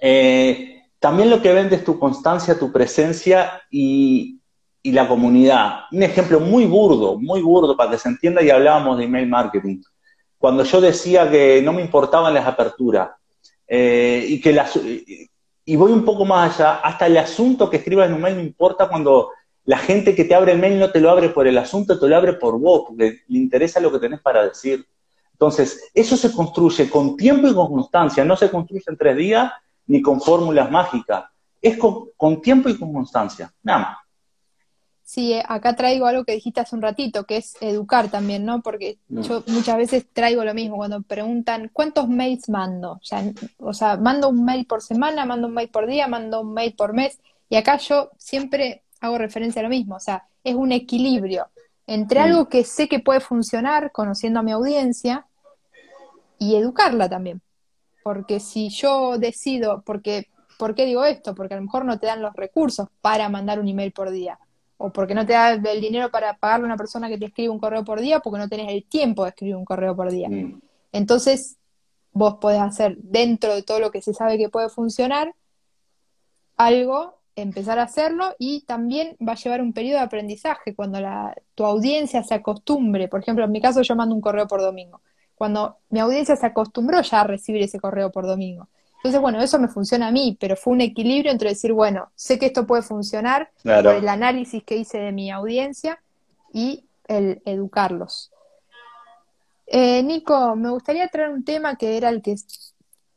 [0.00, 4.38] eh, también lo que vende es tu constancia, tu presencia y,
[4.84, 5.82] la comunidad.
[5.92, 9.80] Un ejemplo muy burdo, muy burdo para que se entienda y hablábamos de email marketing.
[10.36, 13.10] Cuando yo decía que no me importaban las aperturas
[13.68, 14.76] eh, y que las,
[15.64, 18.42] y voy un poco más allá, hasta el asunto que escribas en un mail no
[18.42, 19.30] importa cuando
[19.64, 22.08] la gente que te abre el mail no te lo abre por el asunto, te
[22.08, 24.84] lo abre por vos, porque le interesa lo que tenés para decir.
[25.32, 29.52] Entonces, eso se construye con tiempo y con constancia, no se construye en tres días
[29.86, 31.24] ni con fórmulas mágicas,
[31.60, 33.98] es con, tiempo y con constancia, nada más.
[35.12, 38.62] Sí, eh, acá traigo algo que dijiste hace un ratito, que es educar también, ¿no?
[38.62, 42.92] Porque yo muchas veces traigo lo mismo cuando preguntan, ¿cuántos mails mando?
[42.92, 43.22] O sea,
[43.58, 46.74] o sea, mando un mail por semana, mando un mail por día, mando un mail
[46.74, 47.18] por mes.
[47.50, 51.48] Y acá yo siempre hago referencia a lo mismo, o sea, es un equilibrio
[51.86, 55.26] entre algo que sé que puede funcionar conociendo a mi audiencia
[56.38, 57.42] y educarla también.
[58.02, 61.34] Porque si yo decido, porque, ¿por qué digo esto?
[61.34, 64.38] Porque a lo mejor no te dan los recursos para mandar un email por día.
[64.82, 67.50] O porque no te da el dinero para pagarle a una persona que te escribe
[67.50, 70.28] un correo por día porque no tenés el tiempo de escribir un correo por día.
[70.28, 70.60] Mm.
[70.92, 71.56] Entonces,
[72.12, 75.34] vos podés hacer dentro de todo lo que se sabe que puede funcionar
[76.56, 81.34] algo empezar a hacerlo y también va a llevar un periodo de aprendizaje cuando la,
[81.54, 83.08] tu audiencia se acostumbre.
[83.08, 85.00] Por ejemplo, en mi caso yo mando un correo por domingo.
[85.34, 88.68] Cuando mi audiencia se acostumbró ya a recibir ese correo por domingo.
[89.02, 92.38] Entonces, bueno, eso me funciona a mí, pero fue un equilibrio entre decir, bueno, sé
[92.38, 96.00] que esto puede funcionar por el análisis que hice de mi audiencia
[96.52, 98.30] y el educarlos.
[99.66, 102.36] Eh, Nico, me gustaría traer un tema que era el que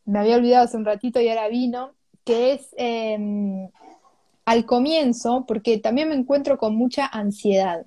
[0.06, 1.92] me había olvidado hace un ratito y ahora vino,
[2.24, 3.70] que es em,
[4.46, 7.86] al comienzo, porque también me encuentro con mucha ansiedad.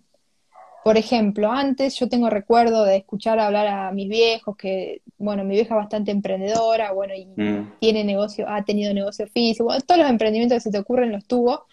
[0.89, 5.55] Por ejemplo, antes yo tengo recuerdo de escuchar hablar a mis viejos, que, bueno, mi
[5.55, 7.75] vieja es bastante emprendedora, bueno, y mm.
[7.79, 11.67] tiene negocio, ha tenido negocio físico, todos los emprendimientos que se te ocurren los tuvo.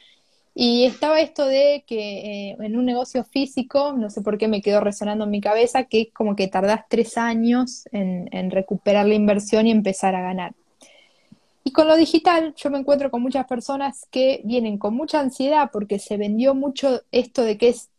[0.53, 4.61] Y estaba esto de que eh, en un negocio físico, no sé por qué me
[4.61, 9.15] quedó resonando en mi cabeza, que como que tardás tres años en, en recuperar la
[9.15, 10.55] inversión y empezar a ganar.
[11.63, 15.69] Y con lo digital, yo me encuentro con muchas personas que vienen con mucha ansiedad
[15.71, 17.91] porque se vendió mucho esto de que es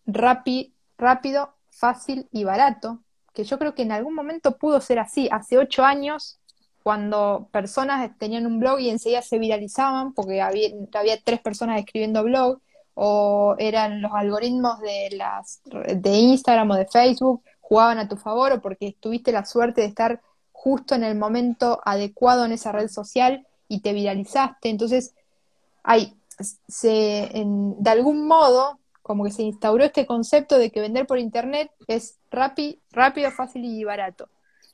[0.98, 3.00] rápido, fácil y barato,
[3.32, 5.28] que yo creo que en algún momento pudo ser así.
[5.30, 6.38] Hace ocho años,
[6.82, 12.60] cuando personas tenían un blog y enseguida se viralizaban porque había, tres personas escribiendo blog,
[12.94, 18.52] o eran los algoritmos de, las, de Instagram o de Facebook jugaban a tu favor
[18.52, 20.22] o porque tuviste la suerte de estar
[20.52, 24.68] justo en el momento adecuado en esa red social y te viralizaste.
[24.70, 25.14] Entonces,
[25.82, 26.16] hay,
[26.68, 31.70] se, de algún modo, como que se instauró este concepto de que vender por internet
[31.86, 34.28] es rápido, fácil y barato.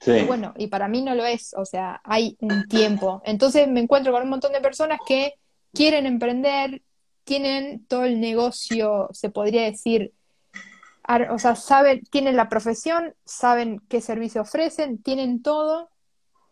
[0.07, 3.21] Y bueno, y para mí no lo es, o sea, hay un tiempo.
[3.27, 5.35] Entonces me encuentro con un montón de personas que
[5.75, 6.81] quieren emprender,
[7.25, 10.15] tienen todo el negocio, se podría decir,
[11.31, 15.91] o sea, saben, tienen la profesión, saben qué servicio ofrecen, tienen todo,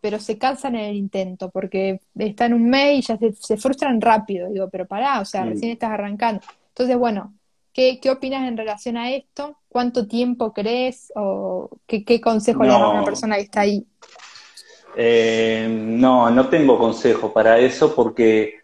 [0.01, 4.49] pero se cansan en el intento porque están un mes y ya se, frustran rápido.
[4.49, 6.45] Digo, pero pará, o sea, recién estás arrancando.
[6.69, 7.33] Entonces, bueno,
[7.73, 9.57] ¿qué, ¿qué opinas en relación a esto?
[9.67, 13.85] ¿Cuánto tiempo crees o qué, consejo le das a una persona que está ahí?
[14.95, 18.55] Eh, no, no tengo consejo para eso porque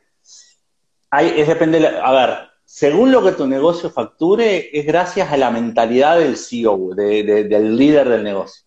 [1.09, 5.49] hay, es depende, a ver, según lo que tu negocio facture, es gracias a la
[5.49, 8.65] mentalidad del CEO, del líder del negocio.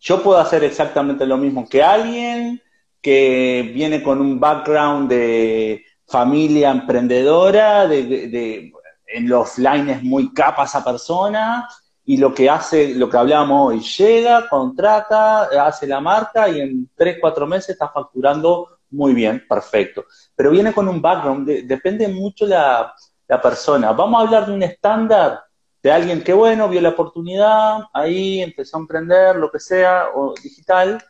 [0.00, 2.62] Yo puedo hacer exactamente lo mismo que alguien
[3.00, 8.72] que viene con un background de familia emprendedora, de,
[9.06, 11.68] en lo offline es muy capa esa persona,
[12.04, 16.90] y lo que hace, lo que hablábamos hoy, llega, contrata, hace la marca y en
[16.94, 20.04] tres, cuatro meses está facturando muy bien, perfecto.
[20.36, 22.94] Pero viene con un background, depende mucho la,
[23.26, 23.92] la persona.
[23.92, 25.44] Vamos a hablar de un estándar
[25.82, 30.34] de alguien que, bueno, vio la oportunidad, ahí empezó a emprender, lo que sea, o
[30.42, 31.02] digital,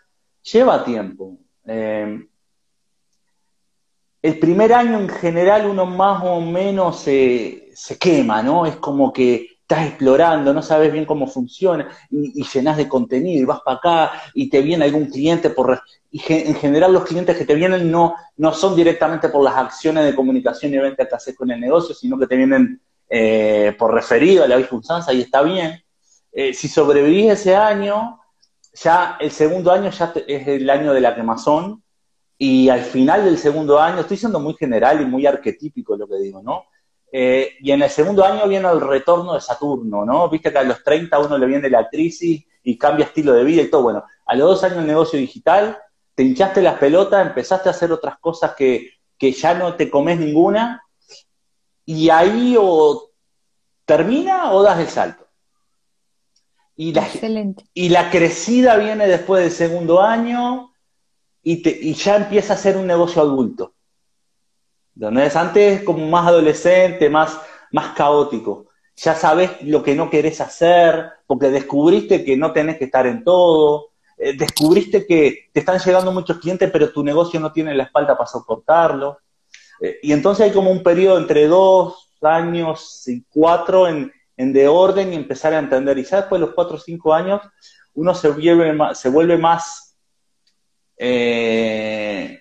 [0.42, 1.38] lleva tiempo.
[1.64, 2.26] Eh,
[4.24, 8.64] el primer año en general uno más o menos se, quema, ¿no?
[8.64, 13.44] Es como que estás explorando, no sabes bien cómo funciona y, llenas de contenido y
[13.44, 15.78] vas para acá y te viene algún cliente por...
[16.10, 20.06] Y en general los clientes que te vienen no, no son directamente por las acciones
[20.06, 23.92] de comunicación y venta que haces con el negocio, sino que te vienen eh, por
[23.92, 25.84] referido a la Usanza y está bien.
[26.32, 28.20] Eh, si sobrevivís ese año,
[28.72, 31.83] ya el segundo año ya es el año de la quemazón
[32.38, 36.16] y al final del segundo año, estoy siendo muy general y muy arquetípico lo que
[36.16, 36.66] digo, ¿no?
[37.12, 40.28] Eh, y en el segundo año viene el retorno de Saturno, ¿no?
[40.28, 43.62] Viste que a los 30 uno le viene la crisis y cambia estilo de vida
[43.62, 43.82] y todo.
[43.82, 45.78] Bueno, a los dos años el negocio digital,
[46.14, 50.18] te hinchaste las pelotas, empezaste a hacer otras cosas que, que ya no te comes
[50.18, 50.82] ninguna
[51.84, 53.10] y ahí o
[53.84, 55.28] termina o das el salto.
[56.76, 57.64] Y la, Excelente.
[57.72, 60.73] y la crecida viene después del segundo año
[61.44, 63.74] y, te, y ya empieza a ser un negocio adulto.
[64.96, 67.40] Es antes como más adolescente, más,
[67.72, 68.66] más caótico.
[68.96, 73.24] Ya sabes lo que no querés hacer, porque descubriste que no tenés que estar en
[73.24, 77.84] todo, eh, descubriste que te están llegando muchos clientes, pero tu negocio no tiene la
[77.84, 79.18] espalda para soportarlo.
[79.80, 85.12] Eh, y entonces hay como un periodo entre dos años y cuatro en, de orden
[85.12, 85.98] y empezar a entender.
[85.98, 87.40] Y ya después de los cuatro o cinco años,
[87.94, 89.83] uno se vuelve más, se vuelve más,
[90.96, 92.38] eh,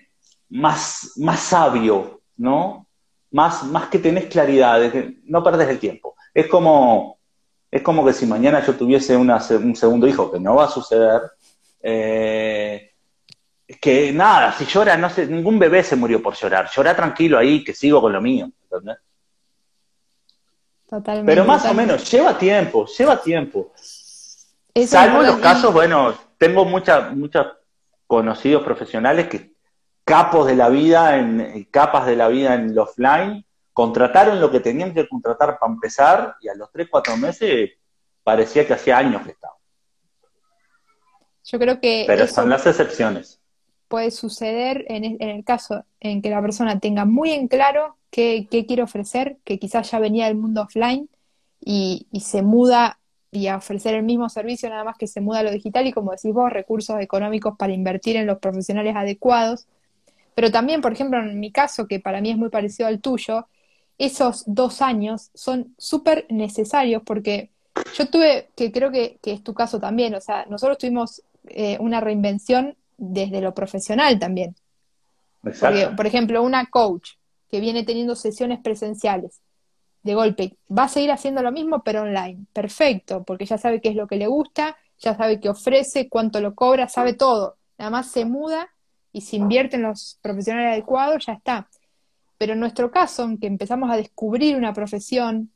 [0.50, 2.86] más, más sabio, ¿no?
[3.30, 4.80] Más, más que tenés claridad,
[5.24, 6.14] no perdes el tiempo.
[6.32, 7.18] Es como,
[7.70, 11.22] es como que si mañana yo tuviese un segundo hijo, que no va a suceder,
[11.82, 12.92] eh,
[13.80, 16.70] que nada, si llora, no sé, ningún bebé se murió por llorar.
[16.74, 18.50] Llora tranquilo ahí, que sigo con lo mío.
[20.88, 21.26] Totalmente.
[21.26, 23.72] Pero más o menos, lleva tiempo, lleva tiempo.
[24.86, 27.46] Salvo los casos, bueno, tengo muchos
[28.16, 29.52] conocidos profesionales que
[30.04, 34.60] capos de la vida, en capas de la vida en el offline, contrataron lo que
[34.60, 37.70] tenían que contratar para empezar y a los 3, 4 meses
[38.22, 39.56] parecía que hacía años que estaban.
[41.44, 42.04] Yo creo que...
[42.06, 43.40] Pero son las excepciones
[43.94, 48.82] puede suceder en, el caso en que la persona tenga muy en claro qué, quiere
[48.82, 51.08] ofrecer, que quizás ya venía del mundo offline
[51.60, 52.98] y, se muda
[53.34, 55.92] y a ofrecer el mismo servicio nada más que se muda a lo digital y
[55.92, 59.66] como decís vos, recursos económicos para invertir en los profesionales adecuados.
[60.36, 63.48] Pero también, por ejemplo, en mi caso, que para mí es muy parecido al tuyo,
[63.98, 67.50] esos dos años son súper necesarios porque
[67.96, 72.00] yo tuve, que creo que, es tu caso también, o sea, nosotros tuvimos eh, una
[72.00, 74.54] reinvención desde lo profesional también.
[75.96, 77.10] por ejemplo, una coach
[77.50, 79.40] que viene teniendo sesiones presenciales
[80.04, 82.46] de golpe va a seguir haciendo lo mismo, pero online.
[82.52, 86.40] Perfecto, porque ya sabe qué es lo que le gusta, ya sabe qué ofrece, cuánto
[86.40, 87.56] lo cobra, sabe todo.
[87.78, 88.68] Nada más se muda
[89.12, 91.68] y se invierte en los profesionales adecuados, ya está.
[92.38, 95.50] Pero en nuestro caso, aunque empezamos a descubrir una profesión,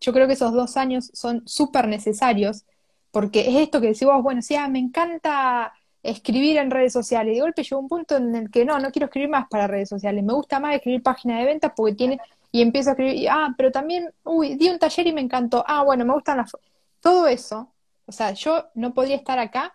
[0.00, 2.64] yo creo que esos dos años son súper necesarios,
[3.10, 7.32] porque es esto que decimos, bueno, sí, ah, me encanta escribir en redes sociales.
[7.32, 9.66] Y de golpe llegó un punto en el que no, no quiero escribir más para
[9.66, 10.22] redes sociales.
[10.24, 12.20] Me gusta más escribir páginas de ventas porque tiene
[12.52, 15.82] y empiezo a escribir, ah, pero también, uy, di un taller y me encantó, ah,
[15.82, 16.52] bueno, me gustan las...
[17.00, 17.72] Todo eso,
[18.06, 19.74] o sea, yo no podría estar acá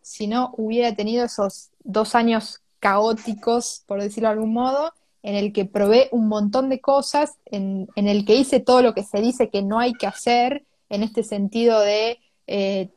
[0.00, 4.92] si no hubiera tenido esos dos años caóticos, por decirlo de algún modo,
[5.22, 8.94] en el que probé un montón de cosas, en, en el que hice todo lo
[8.94, 12.90] que se dice que no hay que hacer, en este sentido de eh,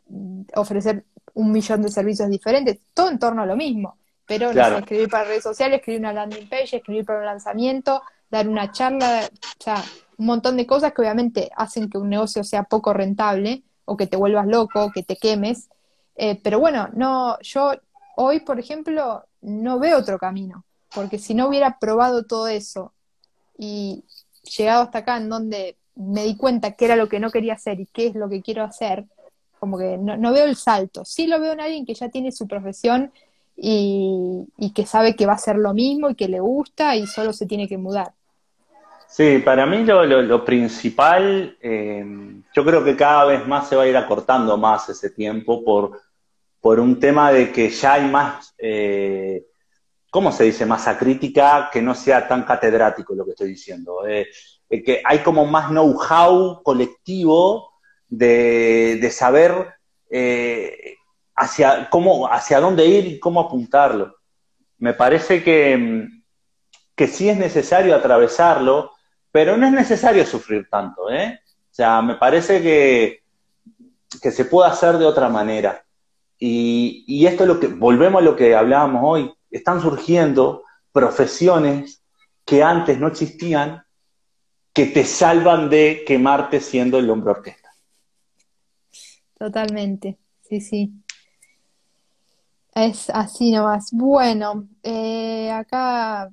[0.56, 3.98] ofrecer un millón de servicios diferentes, todo en torno a lo mismo.
[4.28, 8.72] Pero escribir para redes sociales, escribir una landing page, escribir para un lanzamiento, dar una
[8.72, 9.84] charla, o sea,
[10.18, 14.08] un montón de cosas que obviamente hacen que un negocio sea poco rentable o que
[14.08, 15.70] te vuelvas loco, o que te quemes.
[16.16, 17.74] Eh, pero bueno, no, yo
[18.16, 20.64] hoy, por ejemplo, no veo otro camino,
[20.94, 22.94] porque si no hubiera probado todo eso
[23.58, 24.04] y
[24.58, 27.80] llegado hasta acá en donde me di cuenta qué era lo que no quería hacer
[27.80, 29.06] y qué es lo que quiero hacer,
[29.60, 31.06] como que no, no veo el salto.
[31.06, 33.12] Sí lo veo en alguien que ya tiene su profesión
[33.58, 37.34] y, que sabe que va a ser lo mismo y que le gusta y solo
[37.34, 38.12] se tiene que mudar.
[39.08, 42.06] Sí, para mí lo, principal, eh,
[42.54, 46.02] yo creo que cada vez más se va a ir acortando más ese tiempo por,
[46.60, 49.46] por un tema de que ya hay más, eh,
[50.10, 50.66] ¿cómo se dice?
[50.66, 54.06] Masa crítica que no sea tan catedrático lo que estoy diciendo.
[54.06, 54.28] Eh,
[54.68, 57.72] que hay como más know-how colectivo
[58.10, 59.76] de, de saber
[61.36, 64.16] hacia, cómo, hacia dónde ir y cómo apuntarlo.
[64.78, 66.08] Me parece que,
[66.96, 68.92] que sí es necesario atravesarlo,
[69.32, 71.40] pero no es necesario sufrir tanto, ¿eh?
[71.44, 73.24] O sea, me parece que,
[74.22, 75.84] que se puede hacer de otra manera.
[76.40, 82.02] Y, y esto es lo que, volvemos a lo que hablábamos hoy, están surgiendo profesiones
[82.46, 83.84] que antes no existían,
[84.74, 87.72] que te salvan de quemarte siendo el hombre orquesta.
[89.38, 91.05] Totalmente, sí, sí.
[92.76, 93.90] Es así nomás.
[93.94, 96.30] Bueno, eh, acá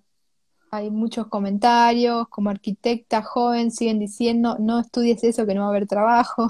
[0.72, 2.26] hay muchos comentarios.
[2.28, 6.48] Como arquitecta joven siguen diciendo, no estudies eso que no va a haber trabajo.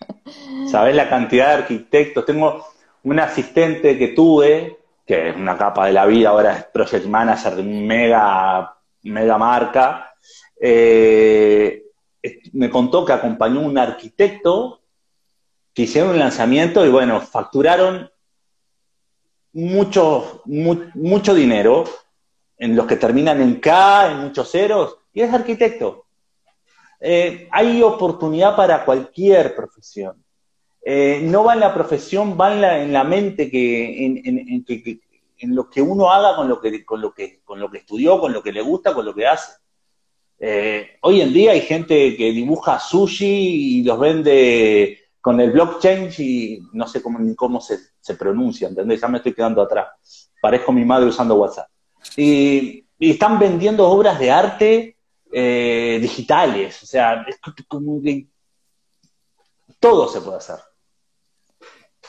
[0.68, 2.26] ¿Sabes la cantidad de arquitectos?
[2.26, 2.66] Tengo
[3.04, 7.54] un asistente que tuve, que es una capa de la vida, ahora es project manager
[7.54, 10.12] de mega, mega marca.
[10.60, 11.84] Eh,
[12.52, 14.80] me contó que acompañó un arquitecto
[15.72, 18.10] que hicieron un lanzamiento y bueno, facturaron
[19.54, 21.84] mucho, mucho dinero
[22.58, 26.04] en los que terminan en K, en muchos ceros, y es arquitecto.
[27.00, 30.22] Eh, hay oportunidad para cualquier profesión.
[30.84, 34.64] Eh, no va en la profesión, va en la, en la mente que en, en,
[35.38, 38.20] en, lo que uno haga con lo que, con, lo que, con lo que estudió,
[38.20, 39.52] con lo que le gusta, con lo que hace.
[40.38, 46.10] Eh, hoy en día hay gente que dibuja sushi y los vende con el blockchain
[46.18, 49.00] y no sé cómo, ni cómo se, se, pronuncia, ¿entendés?
[49.00, 49.86] Ya me estoy quedando atrás.
[50.38, 51.66] Parezco mi madre usando WhatsApp.
[52.18, 54.98] Y, están vendiendo obras de arte
[55.32, 58.26] eh, digitales, o sea, es como que
[59.80, 60.56] todo se puede hacer.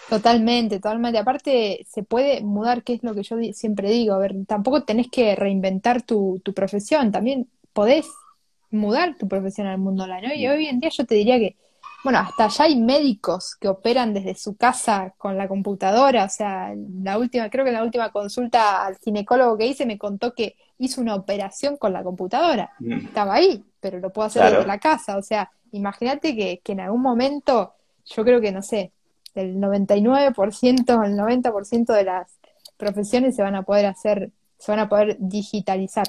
[0.09, 1.17] Totalmente, totalmente.
[1.17, 4.13] Aparte, se puede mudar, que es lo que yo siempre digo.
[4.13, 8.07] A ver, tampoco tenés que reinventar tu, tu profesión, también podés
[8.71, 10.35] mudar tu profesión al mundo online.
[10.35, 11.55] Y hoy en día yo te diría que
[12.05, 16.71] bueno, hasta ya hay médicos que operan desde su casa con la computadora, o sea,
[17.01, 20.55] la última, creo que en la última consulta al ginecólogo que hice me contó que
[20.77, 22.69] hizo una operación con la computadora.
[22.77, 23.07] Mm.
[23.07, 26.81] Estaba ahí, pero lo puedo hacer desde la casa, o sea, imagínate que, que en
[26.81, 27.73] algún momento,
[28.05, 28.91] yo creo que, no sé,
[29.33, 32.37] el 99%, el 90% de las
[32.77, 34.29] profesiones se van a poder hacer,
[34.59, 36.05] se van a poder digitalizar.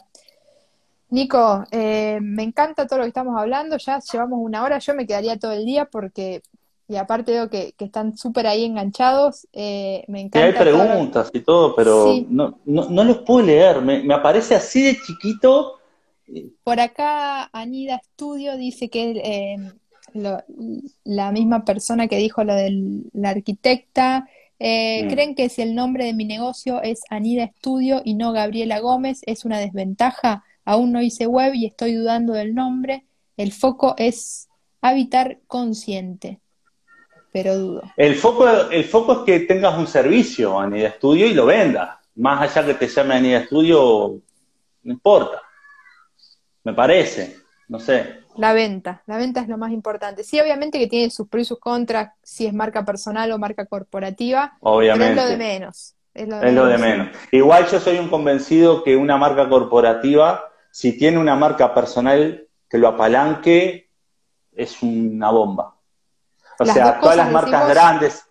[1.09, 5.07] Nico, eh, me encanta todo lo que estamos hablando, ya llevamos una hora, yo me
[5.07, 6.43] quedaría todo el día porque,
[6.89, 10.47] y aparte veo que, están súper ahí enganchados, eh, me encanta.
[10.47, 15.79] hay preguntas y todo, pero no, no, los puedo leer, me, aparece así de chiquito.
[16.65, 19.73] Por acá Anida Studio dice que eh,
[21.05, 24.29] la misma persona que dijo lo de la arquitecta.
[24.59, 25.09] Eh, mm.
[25.09, 29.21] ¿Creen que si el nombre de mi negocio es Anida Estudio y no Gabriela Gómez
[29.27, 30.45] es una desventaja?
[30.67, 33.07] Aún no hice web y estoy dudando del nombre.
[33.37, 34.49] El foco es
[34.81, 36.41] habitar consciente,
[37.33, 37.83] pero dudo.
[37.97, 41.97] El foco, el foco es que tengas un servicio Anida Estudio y lo vendas.
[42.17, 44.21] Más allá que te llame Anida Estudio,
[44.83, 45.41] no importa.
[46.65, 47.37] Me parece,
[47.69, 48.25] no sé.
[48.37, 50.25] La venta, la venta es lo más importante.
[50.25, 53.67] Sí, obviamente que tiene sus pros y sus contras, si es marca personal o marca
[53.67, 54.59] corporativa.
[54.61, 55.15] Obviamente.
[55.15, 55.95] Pero es lo de menos.
[56.13, 57.09] Es lo de, menos.
[57.31, 62.77] Igual yo soy un convencido que una marca corporativa, si tiene una marca personal que
[62.77, 63.89] lo apalanque,
[64.53, 65.75] es una bomba.
[66.59, 68.23] O sea, todas las marcas grandes,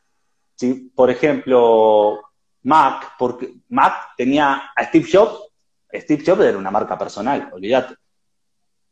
[0.53, 2.21] si, por ejemplo,
[2.61, 5.39] Mac, porque Mac tenía a Steve Jobs,
[5.91, 7.95] Steve Jobs era una marca personal, olvídate.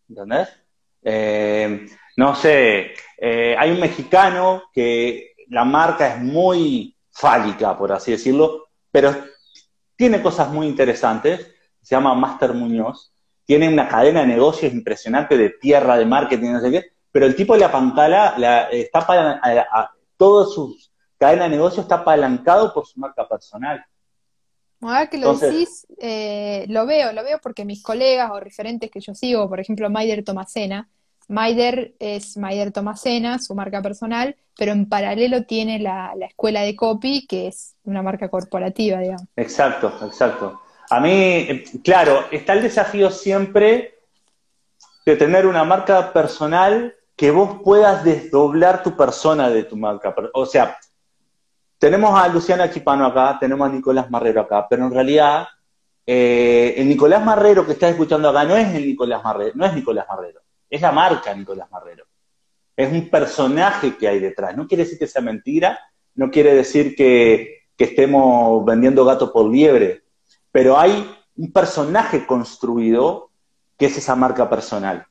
[0.10, 0.50] ¿Entendés?
[1.04, 1.86] Eh,
[2.18, 8.70] no sé, eh, hay un mexicano que la marca es muy fálica, por así decirlo,
[8.90, 9.16] pero
[9.96, 11.54] tiene cosas muy interesantes.
[11.84, 13.13] Se llama Master Muñoz.
[13.46, 17.36] Tiene una cadena de negocios impresionante de tierra, de marketing, no sé qué, pero el
[17.36, 20.76] tipo de la pancala, la, está para, a, toda su
[21.18, 23.84] cadena de negocios está apalancado por su marca personal.
[24.82, 29.00] Ahora que lo decís, eh, lo veo, lo veo porque mis colegas o referentes que
[29.00, 30.90] yo sigo, por ejemplo, Maider Tomasena,
[31.28, 37.26] Maider es Maider Tomasena, su marca personal, pero en paralelo tiene la, escuela de copy,
[37.28, 39.28] que es una marca corporativa, digamos.
[39.36, 40.62] Exacto, exacto.
[40.94, 43.98] A mí, eh, claro, está el desafío siempre
[45.04, 50.14] de tener una marca personal que vos puedas desdoblar tu persona de tu marca.
[50.36, 50.78] O sea,
[51.80, 55.48] tenemos a Luciana Chipano acá, tenemos a Nicolás Marrero acá, pero en realidad
[56.06, 59.74] eh, el Nicolás Marrero que estás escuchando acá no es el Nicolás Marrero, no es
[59.74, 62.06] Nicolás Marrero, es la marca Nicolás Marrero.
[62.78, 64.56] Es un personaje que hay detrás.
[64.56, 65.80] No quiere decir que sea mentira,
[66.14, 70.03] no quiere decir que, que estemos vendiendo gato por liebre,
[70.54, 73.32] pero hay un personaje construido
[73.76, 75.06] que es esa marca personal.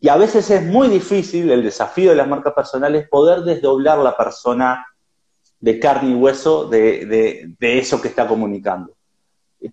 [0.00, 4.16] Y a veces es muy difícil, el desafío de las marcas personales, poder desdoblar la
[4.16, 4.86] persona
[5.60, 8.94] de carne y hueso de, eso que está comunicando.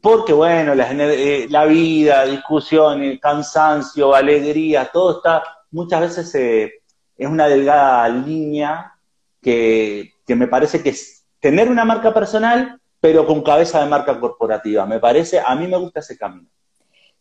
[0.01, 6.73] Porque, bueno, la, eh, la vida, discusiones, cansancio, alegría, todo está, muchas veces eh,
[7.17, 8.95] es una delgada línea
[9.41, 10.93] que, que me parece que
[11.39, 14.85] tener una marca personal, pero con cabeza de marca corporativa.
[14.85, 16.47] Me parece, a mí me gusta ese camino.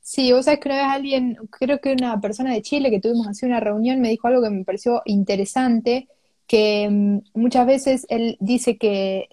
[0.00, 3.26] Sí, vos sabés que una vez alguien, creo que una persona de Chile que tuvimos
[3.26, 6.06] así una reunión, me dijo algo que me pareció interesante,
[6.46, 9.28] que mm, muchas veces él dice que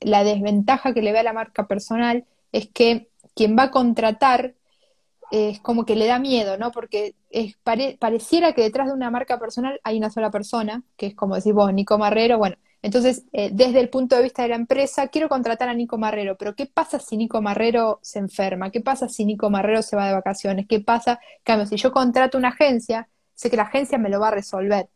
[0.00, 4.54] la desventaja que le ve a la marca personal es que quien va a contratar
[5.30, 6.72] es como que le da miedo, ¿no?
[6.72, 7.56] Porque es,
[8.00, 11.52] pareciera que detrás de una marca personal hay una sola persona, que es como decís
[11.52, 15.28] vos, Nico Marrero, bueno, entonces, eh, desde el punto de vista de la empresa, quiero
[15.28, 18.70] contratar a Nico Marrero, pero ¿qué pasa si Nico Marrero se enferma?
[18.70, 20.66] ¿Qué pasa si Nico Marrero se va de vacaciones?
[20.68, 21.20] ¿Qué pasa?
[21.42, 24.88] Cambio, si yo contrato una agencia, sé que la agencia me lo va a resolver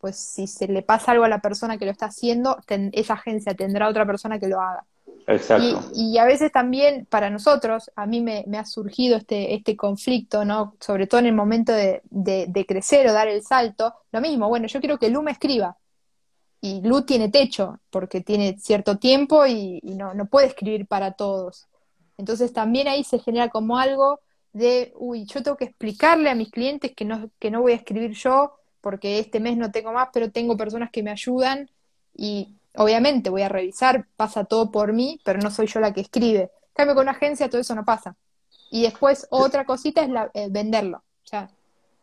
[0.00, 2.58] pues si se le pasa algo a la persona que lo está haciendo,
[2.92, 4.84] esa agencia tendrá otra persona que lo haga.
[5.26, 5.90] Exacto.
[5.94, 10.74] Y, a veces también para nosotros, a mí me, ha surgido este, este conflicto, ¿no?
[10.80, 13.94] Sobre todo en el momento de, crecer o dar el salto.
[14.10, 15.76] Lo mismo, bueno, yo quiero que Lu me escriba.
[16.60, 21.68] Y Lu tiene techo, porque tiene cierto tiempo y, no, no puede escribir para todos.
[22.18, 24.20] Entonces también ahí se genera como algo
[24.52, 27.76] de, uy, yo tengo que explicarle a mis clientes que no, que no voy a
[27.76, 31.70] escribir yo, porque este mes no tengo más, pero tengo personas que me ayudan
[32.14, 36.02] y obviamente voy a revisar, pasa todo por mí, pero no soy yo la que
[36.02, 36.50] escribe.
[36.74, 38.16] Cambio con una agencia, todo eso no pasa.
[38.70, 40.98] Y después otra cosita es la, eh, venderlo.
[40.98, 41.50] O sea,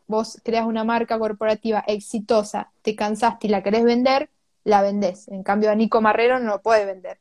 [0.07, 4.29] vos creas una marca corporativa exitosa, te cansaste y la querés vender,
[4.67, 5.27] la vendés.
[5.29, 7.19] En cambio a Nico Marrero no lo puede vender.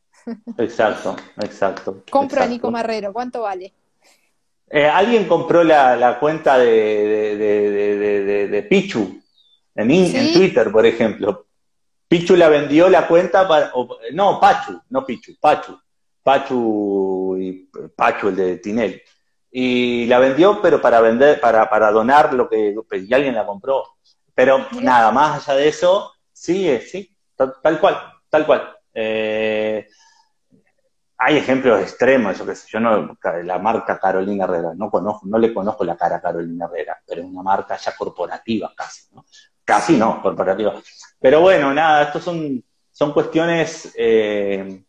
[0.59, 2.03] Exacto, exacto.
[2.11, 3.73] Compro a Nico Marrero, ¿cuánto vale?
[4.69, 7.37] Eh, alguien compró la, cuenta de,
[8.51, 9.23] de Pichu,
[9.77, 11.47] en, Twitter, por ejemplo.
[12.09, 13.73] Pichu la vendió la cuenta para.
[14.13, 15.79] no, Pachu, no Pichu, Pachu.
[16.25, 19.01] Pachu y Pachu, el de Tinel.
[19.53, 22.75] Y la vendió, pero para vender, para, para donar lo que.
[22.93, 23.85] Y alguien la compró.
[24.35, 27.97] Pero nada, más allá de eso, sí, sí, tal, cual,
[28.29, 28.77] tal cual.
[28.93, 29.87] Eh,
[31.19, 35.39] hay ejemplos extremos, eso que sé, yo no, la marca Carolina Herrera, no conozco, no
[35.39, 39.25] le conozco la cara a Carolina Herrera, pero es una marca ya corporativa casi, ¿no?
[39.65, 40.75] Casi no, corporativa.
[41.19, 44.85] Pero bueno, nada, estos son, son cuestiones eh,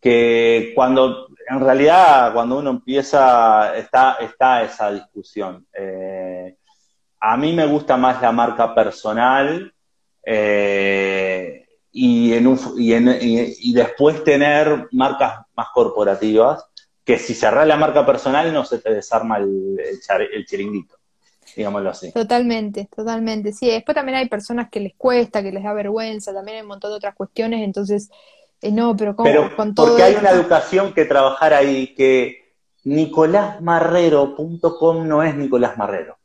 [0.00, 5.66] que cuando, en realidad, cuando uno empieza, está, está esa discusión.
[5.72, 6.56] Eh,
[7.20, 9.71] a mí me gusta más la marca personal
[10.24, 12.58] eh, y, en
[13.20, 16.64] y, después tener marcas más corporativas,
[17.04, 20.96] que si cerrás la marca personal no se te desarma el, el, chiringuito,
[21.54, 22.12] digámoslo así.
[22.12, 23.52] Totalmente, totalmente.
[23.52, 26.68] Sí, después también hay personas que les cuesta, que les da vergüenza, también hay un
[26.68, 28.08] montón de otras cuestiones, entonces,
[28.62, 29.30] eh, no, pero ¿cómo?
[29.56, 32.54] con todo porque hay una educación que trabajar ahí, que
[32.84, 36.16] nicolásmarrero.com no es Nicolás Marrero.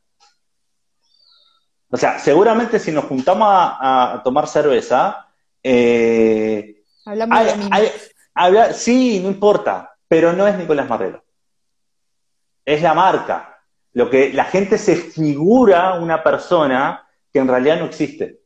[1.90, 5.26] O sea, seguramente si nos juntamos a, tomar cerveza,
[5.62, 11.24] eh, Hablamos de sí, no importa, pero no es Nicolás Marrero.
[12.64, 13.62] Es la marca.
[13.94, 18.40] Lo que la gente se figura una persona que en realidad no existe.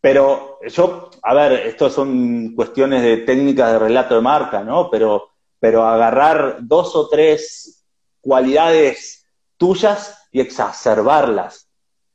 [0.00, 4.88] Pero yo, a ver, esto son cuestiones de técnicas de relato de marca, ¿no?
[4.88, 7.84] Pero, pero agarrar dos o tres
[8.20, 9.26] cualidades
[9.56, 11.65] tuyas y exacerbarlas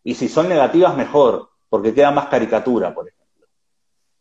[0.04, 3.47] y si son negativas, mejor, porque queda más caricatura, por ejemplo.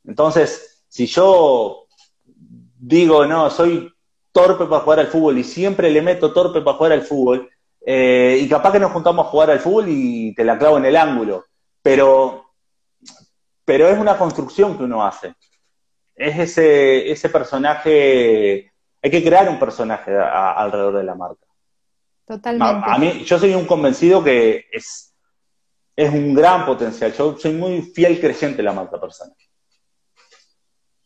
[0.05, 1.87] Entonces, si yo
[2.79, 3.93] digo, no, soy
[4.33, 7.51] torpe para jugar al fútbol y siempre le meto torpe para jugar al fútbol,
[7.85, 10.85] eh, y capaz que nos juntamos a jugar al fútbol y te la clavo en
[10.85, 11.45] el ángulo,
[11.83, 12.51] pero,
[13.65, 15.35] pero es una construcción que uno hace.
[16.15, 18.71] Es ese, ese personaje,
[19.03, 21.47] hay que crear un personaje alrededor de la marca.
[22.27, 22.85] Totalmente.
[22.87, 25.10] a mí, yo soy un convencido que es
[25.97, 27.13] es un gran potencial.
[27.13, 29.35] Yo soy muy fiel creyente de la marca personal.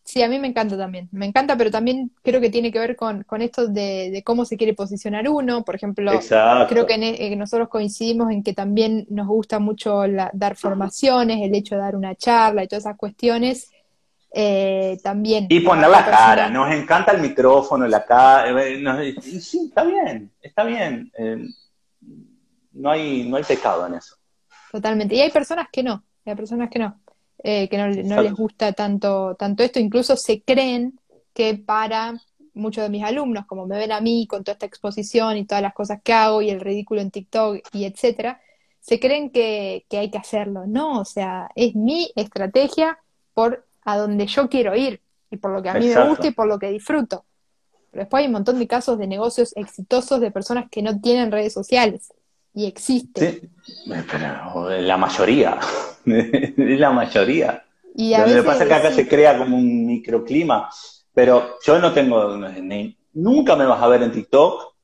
[0.05, 1.09] Sí, a mí me encanta también.
[1.13, 4.75] Me encanta, pero también creo que tiene que ver con, esto de, cómo se quiere
[4.75, 5.65] posicionar uno.
[5.65, 6.13] Por ejemplo,
[6.69, 10.03] creo que, eh, nosotros coincidimos en que también nos gusta mucho
[10.35, 13.73] dar formaciones, el hecho de dar una charla y todas esas cuestiones.
[14.31, 15.47] Eh, también.
[15.49, 18.63] Y poner la cara, nos encanta el micrófono, la cara.
[18.63, 21.11] Eh, sí, está bien, está bien.
[22.73, 24.17] no, hay, no hay pecado en eso.
[24.75, 25.15] Totalmente.
[25.15, 27.01] Y hay personas que no, hay personas que no,
[27.45, 30.99] eh, que no, les gusta tanto, tanto esto, incluso se creen
[31.33, 32.21] que para
[32.55, 35.63] muchos de mis alumnos, como me ven a mí con toda esta exposición y todas
[35.63, 38.41] las cosas que hago y el ridículo en TikTok y etcétera,
[38.81, 40.67] se creen que, hay que hacerlo.
[40.67, 42.99] No, o sea, es mi estrategia
[43.33, 45.01] por a donde yo quiero ir
[45.31, 47.25] y por lo que a mí me gusta y por lo que disfruto.
[47.93, 51.31] Pero después hay un montón de casos de negocios exitosos de personas que no tienen
[51.31, 52.13] redes sociales
[52.55, 53.51] y existe.
[53.65, 55.59] Sí, pero la mayoría,
[56.05, 57.65] la mayoría.
[57.97, 60.71] Y Lo que pasa es que acá se crea como un microclima,
[61.13, 62.37] pero yo no tengo,
[63.15, 64.75] nunca me vas a ver en TikTok,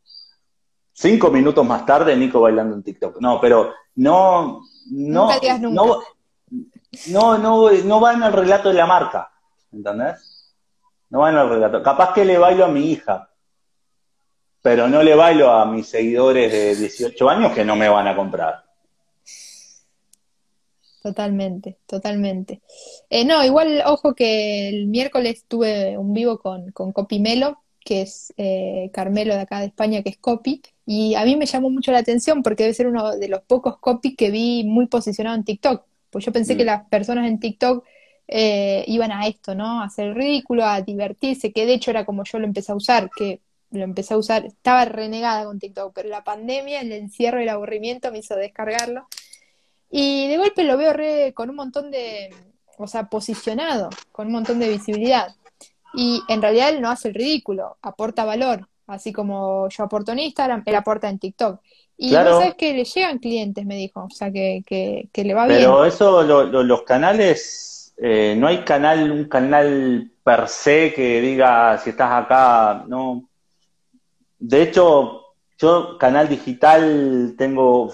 [0.93, 3.21] cinco minutos más tarde Nico bailando en TikTok.
[3.21, 5.29] No, pero no, no,
[5.61, 6.03] no,
[7.09, 9.31] no, no, no va en el relato de la marca,
[9.73, 10.55] ¿entendés?
[11.09, 11.83] No va en el relato.
[11.83, 13.30] Capaz que le bailo a mi hija,
[14.63, 18.17] pero no le bailo a mis seguidores de 18 años que no me van a
[18.17, 18.65] comprar.
[21.03, 22.61] Totalmente, totalmente.
[23.09, 28.35] Eh, no, igual, ojo que el miércoles tuve un vivo con, con Melo, que es
[28.37, 31.91] eh, Carmelo de acá de España, que es Copy, y a mí me llamó mucho
[31.91, 35.45] la atención porque debe ser uno de los pocos Copy que vi muy posicionado en
[35.45, 35.85] TikTok.
[36.11, 36.67] Pues yo pensé que mm.
[36.67, 37.85] las personas en TikTok
[38.29, 39.81] eh, iban a esto, ¿no?
[39.81, 43.09] A hacer ridículo, a divertirse, que de hecho era como yo lo empecé a usar,
[43.17, 43.41] que
[43.71, 47.51] lo empecé a usar, estaba renegada con TikTok, pero la pandemia, el encierro y el
[47.51, 49.07] aburrimiento me hizo descargarlo.
[49.91, 52.35] Y de golpe lo veo re, con un montón de,
[52.79, 55.35] o sea, posicionado, con un montón de visibilidad.
[55.95, 60.21] Y en realidad él no hace el ridículo, aporta valor, así como yo aporto en
[60.21, 61.61] Instagram, él aporta en TikTok.
[61.97, 65.47] Y no sabes que le llegan clientes, me dijo, o sea, que, que, le va
[65.47, 65.59] bien.
[65.59, 71.91] Pero eso, los canales, eh, no hay canal, un canal per se que diga si
[71.91, 73.30] estás acá, no,
[74.41, 75.27] de hecho,
[75.59, 77.93] yo canal digital tengo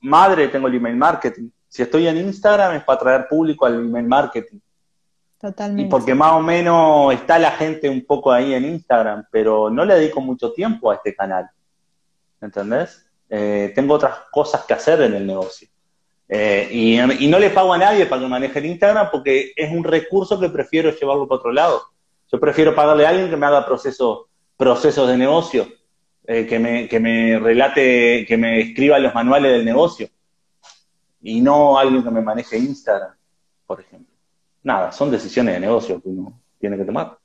[0.00, 1.50] madre, tengo el email marketing.
[1.68, 4.58] Si estoy en Instagram es para traer público al email marketing.
[5.38, 5.82] Totalmente.
[5.82, 9.84] Y porque más o menos está la gente un poco ahí en Instagram, pero no
[9.84, 11.48] le dedico mucho tiempo a este canal.
[12.40, 13.06] ¿Entendés?
[13.28, 15.68] Eh, tengo otras cosas que hacer en el negocio.
[16.28, 19.70] Eh, y, y, no le pago a nadie para que maneje el Instagram porque es
[19.70, 21.82] un recurso que prefiero llevarlo para otro lado.
[22.30, 25.66] Yo prefiero pagarle a alguien que me haga procesos procesos de negocio
[26.26, 30.08] eh, que, me, que me relate, que me escriba los manuales del negocio.
[31.22, 33.14] Y no alguien que me maneje Instagram,
[33.66, 34.12] por ejemplo.
[34.62, 37.18] Nada, son decisiones de negocio que uno tiene que tomar.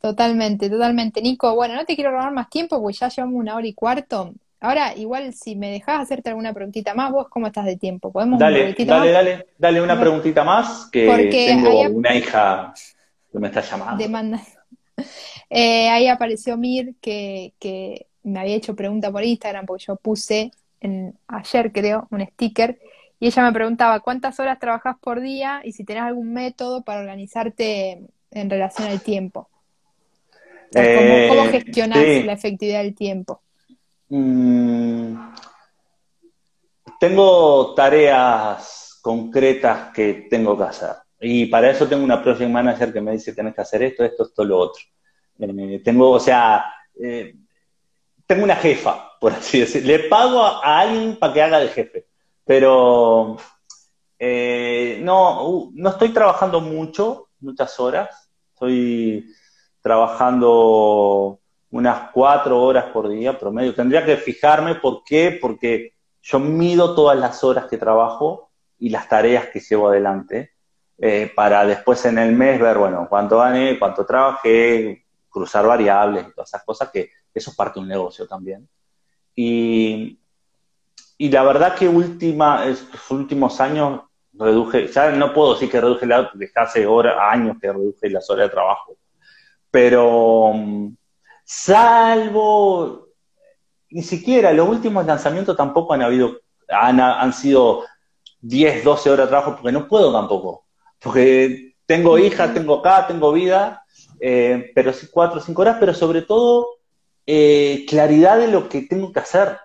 [0.00, 1.20] Totalmente, totalmente.
[1.20, 4.34] Nico, bueno, no te quiero robar más tiempo porque ya llevamos una hora y cuarto.
[4.60, 8.10] Ahora, igual, si me dejas hacerte alguna preguntita más, vos cómo estás de tiempo.
[8.10, 12.74] ¿Podemos dale, dale, dale, dale una preguntita más que tengo una hija
[13.30, 14.02] que me está llamando.
[14.02, 14.40] Demanda.
[15.50, 20.52] Eh, ahí apareció Mir que, que me había hecho pregunta por Instagram porque yo puse
[21.26, 22.78] ayer creo, un sticker,
[23.20, 27.00] y ella me preguntaba cuántas horas trabajas por día y si tenés algún método para
[27.00, 29.48] organizarte en relación al tiempo.
[30.72, 33.40] ¿cómo, eh, gestionas la efectividad del tiempo?
[34.10, 35.16] Mm,
[37.00, 40.90] tengo tareas concretas que tengo que hacer.
[41.20, 44.24] Y para eso tengo una project manager que me dice, tenés que hacer esto, esto,
[44.24, 44.82] esto, lo otro.
[45.40, 46.64] Eh, tengo, o sea,
[47.00, 47.34] eh,
[48.28, 49.88] tengo una jefa, por así decirlo.
[49.88, 52.06] Le pago a, alguien para que haga de jefe.
[52.44, 53.38] Pero
[54.18, 58.30] eh, no, no estoy trabajando mucho, muchas horas.
[58.52, 59.34] Estoy
[59.80, 61.40] trabajando
[61.70, 63.74] unas cuatro horas por día promedio.
[63.74, 69.08] Tendría que fijarme por qué, porque yo mido todas las horas que trabajo y las
[69.08, 70.52] tareas que llevo adelante.
[70.98, 76.34] Eh, para después en el mes ver, bueno, cuánto gané, cuánto trabajé, cruzar variables y
[76.34, 78.68] todas esas cosas, que eso es parte de un negocio también.
[79.34, 80.18] Y,
[81.16, 84.02] y la verdad que última, estos últimos años
[84.32, 86.86] reduje, ya no puedo decir que reduje la, desde hace
[87.30, 88.96] años que reduje las horas de trabajo,
[89.70, 90.52] pero
[91.44, 93.08] salvo,
[93.90, 97.84] ni siquiera los últimos lanzamientos tampoco han habido, han, han sido
[98.40, 100.68] 10, 12 horas de trabajo, porque no puedo tampoco
[101.00, 103.84] porque tengo hija, tengo acá, tengo vida,
[104.20, 106.77] eh, pero sí cuatro o cinco horas, pero sobre todo
[107.30, 109.58] eh, claridad de lo que tengo que hacer.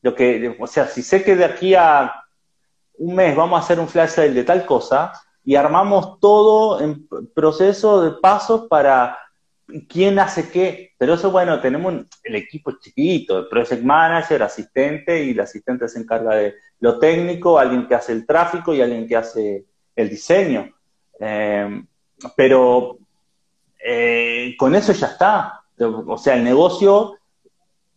[0.00, 2.10] Lo que, o sea, si sé que de aquí a
[2.94, 5.12] un mes vamos a hacer un flash sale de tal cosa
[5.44, 9.18] y armamos todo en proceso de pasos para
[9.90, 10.94] quién hace qué.
[10.96, 15.98] Pero eso, bueno, tenemos el equipo chiquito, el project manager, asistente, y el asistente se
[15.98, 20.74] encarga de lo técnico, alguien que hace el tráfico y alguien que hace el diseño.
[21.20, 21.82] Eh,
[22.34, 22.96] pero
[23.84, 25.55] eh, con eso ya está.
[25.78, 27.18] O sea, el negocio,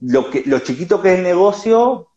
[0.01, 2.07] lo, que, lo chiquito que es el negocio,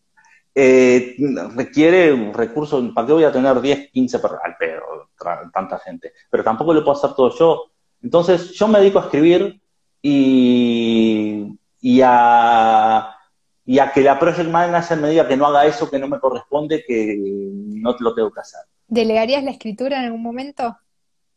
[0.54, 1.16] eh,
[1.54, 2.84] requiere recursos.
[2.94, 5.08] ¿Para qué voy a tener 10, 15 al pero
[5.52, 6.12] tanta gente?
[6.30, 7.70] Pero tampoco lo puedo hacer todo yo.
[8.02, 9.60] Entonces, yo me dedico a escribir
[10.02, 13.16] y, y a
[13.64, 16.18] y a que la project manager me diga que no haga eso que no me
[16.18, 18.60] corresponde, que no lo tengo que hacer.
[18.88, 20.76] ¿Delegarías la escritura en algún momento?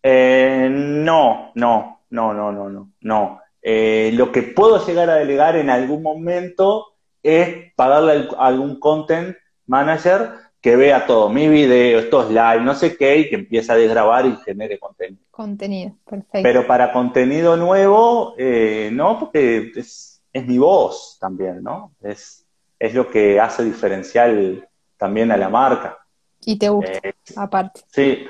[0.02, 3.42] Eh, no, no, no, no, no, no, no.
[3.68, 6.94] Eh, lo que puedo llegar a delegar en algún momento
[7.24, 9.36] es pagarle a algún content
[9.66, 13.76] manager que vea todo, mi video, estos live, no sé qué, y que empiece a
[13.76, 15.24] desgrabar y genere contenido.
[15.32, 16.44] Contenido, perfecto.
[16.44, 21.92] Pero para contenido nuevo, eh, no, porque es, es, mi voz también, ¿no?
[22.04, 22.46] Es,
[22.78, 25.98] es lo que hace diferencial también a la marca.
[26.46, 27.82] Y te gusta, eh, aparte.
[27.88, 28.28] Sí.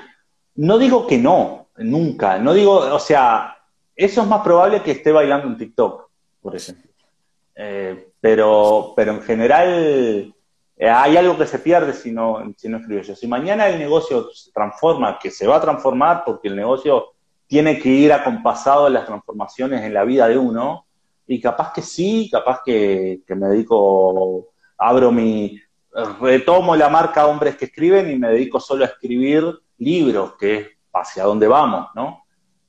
[0.55, 2.39] No digo que no, nunca.
[2.39, 3.54] No digo, o sea,
[3.95, 6.09] eso es más probable que esté bailando en TikTok,
[6.41, 6.91] por ejemplo.
[7.55, 10.33] Eh, pero, pero en general
[10.77, 13.15] eh, hay algo que se pierde si no, si no escribo yo.
[13.15, 17.13] Si mañana el negocio se transforma, que se va a transformar porque el negocio
[17.47, 20.85] tiene que ir acompasado a las transformaciones en la vida de uno,
[21.27, 25.59] y capaz que sí, capaz que, que me dedico, abro mi,
[26.19, 29.45] retomo la marca Hombres que Escriben y me dedico solo a escribir
[29.77, 32.24] libros, que es hacia dónde vamos, ¿no?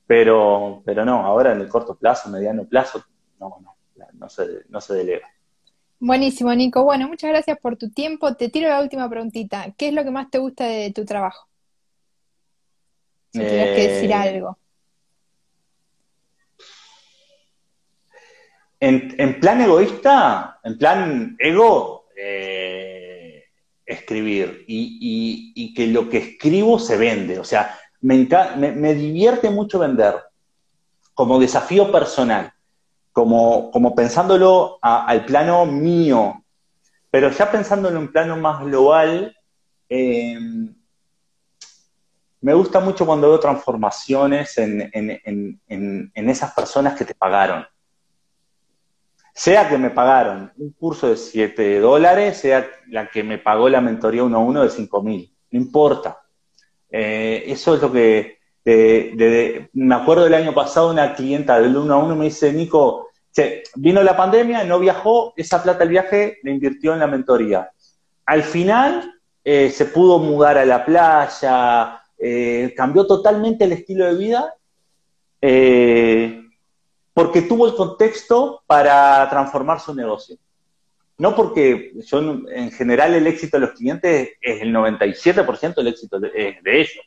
[0.07, 3.03] Pero, pero no, ahora en el corto plazo, mediano plazo,
[3.39, 3.75] no, no,
[4.13, 5.27] no se, no se delega.
[5.99, 6.83] Buenísimo, Nico.
[6.83, 8.35] Bueno, muchas gracias por tu tiempo.
[8.35, 9.73] Te tiro la última preguntita.
[9.77, 11.47] ¿Qué es lo que más te gusta de tu trabajo?
[13.33, 14.57] Si tuvieras que decir eh, algo.
[18.79, 23.45] En, en, plan egoísta, en plan ego, eh,
[23.87, 27.39] escribir y, que lo que escribo se vende.
[27.39, 28.27] O sea, me,
[28.75, 30.15] me, divierte mucho vender
[31.13, 32.53] como desafío personal,
[33.11, 36.43] como, como pensándolo al plano mío,
[37.09, 39.35] pero ya pensándolo en plano más global,
[39.89, 40.75] em,
[42.41, 44.91] me gusta mucho cuando veo transformaciones en,
[45.65, 47.65] en esas personas que te pagaron
[49.37, 53.81] sea que me pagaron un curso de 7 dólares, sea la que me pagó la
[53.81, 56.23] mentoría uno a uno de 5 mil, no importa.
[56.89, 58.37] Eh, eso es lo que,
[59.73, 63.07] me acuerdo del año pasado, una clienta del uno a uno me dice, Nico,
[63.75, 67.69] vino la pandemia, no viajó, esa plata del viaje la invirtió en la mentoría.
[68.25, 74.15] Al final eh, se pudo mudar a la playa, eh, cambió totalmente el estilo de
[74.15, 74.53] vida
[77.17, 80.37] porque tuvo el contexto para transformar su negocio.
[81.17, 82.19] No porque yo,
[82.49, 87.05] en general el éxito de los clientes es el 97% del éxito de, ellos.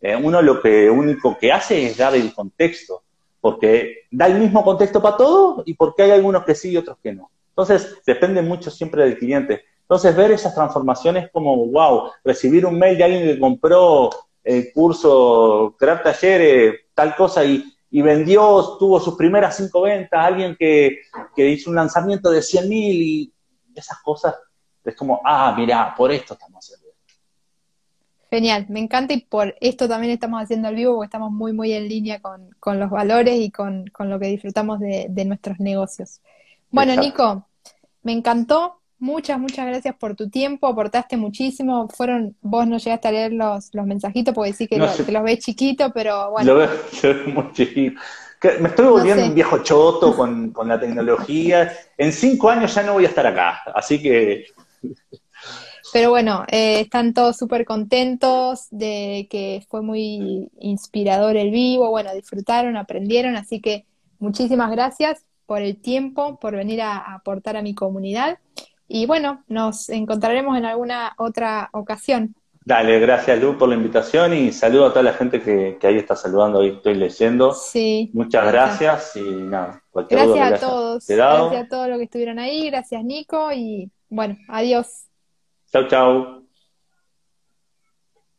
[0.00, 3.02] Eh, uno lo que único que hace es dar el contexto,
[3.40, 6.98] porque da el mismo contexto para todos y porque hay algunos que sí y otros
[7.02, 7.30] que no.
[7.48, 9.64] Entonces, depende mucho siempre del cliente.
[9.82, 14.10] Entonces, ver esas transformaciones como, wow, recibir un mail de alguien que compró
[14.44, 20.56] el curso, crear talleres, tal cosa, y, y vendió, tuvo sus primeras cinco ventas, alguien
[20.56, 21.00] que,
[21.34, 23.32] que hizo un lanzamiento de 100 mil y
[23.80, 24.34] esas cosas,
[24.84, 26.90] es como, ah, mira, por esto estamos haciendo.
[28.30, 31.72] Genial, me encanta y por esto también estamos haciendo el vivo porque estamos muy, muy
[31.72, 35.58] en línea con, con los valores y con, con, lo que disfrutamos de, de nuestros
[35.58, 36.20] negocios.
[36.70, 37.46] Bueno, Nico,
[38.02, 38.76] me encantó.
[39.00, 41.88] Muchas, muchas gracias por tu tiempo, aportaste muchísimo.
[41.88, 45.90] Fueron, vos no llegaste a leer los, los mensajitos porque sí que, los ves chiquito,
[45.90, 46.52] pero bueno.
[46.52, 46.68] Lo veo,
[47.34, 47.98] muy chiquito.
[48.60, 51.72] Me estoy volviendo un viejo choto con, con la tecnología.
[51.96, 54.46] En cinco años ya no voy a estar acá, así que
[55.92, 62.14] pero bueno, eh, están todos súper contentos de que fue muy inspirador el vivo, bueno,
[62.14, 63.86] disfrutaron, aprendieron, así que
[64.18, 68.38] muchísimas gracias por el tiempo, por venir a, aportar a mi comunidad.
[68.86, 72.36] Y bueno, nos encontraremos en alguna otra ocasión.
[72.62, 76.14] Dale, gracias Lu por la invitación y saludo a toda la gente que, ahí está
[76.14, 77.52] saludando, ahí estoy leyendo.
[77.52, 78.10] Sí.
[78.12, 79.82] Muchas gracias, y nada.
[79.92, 81.06] Gracias a todos.
[81.06, 85.06] Gracias a todos los que estuvieron ahí, gracias Nico y bueno, adiós.
[85.72, 86.39] Chao, chao.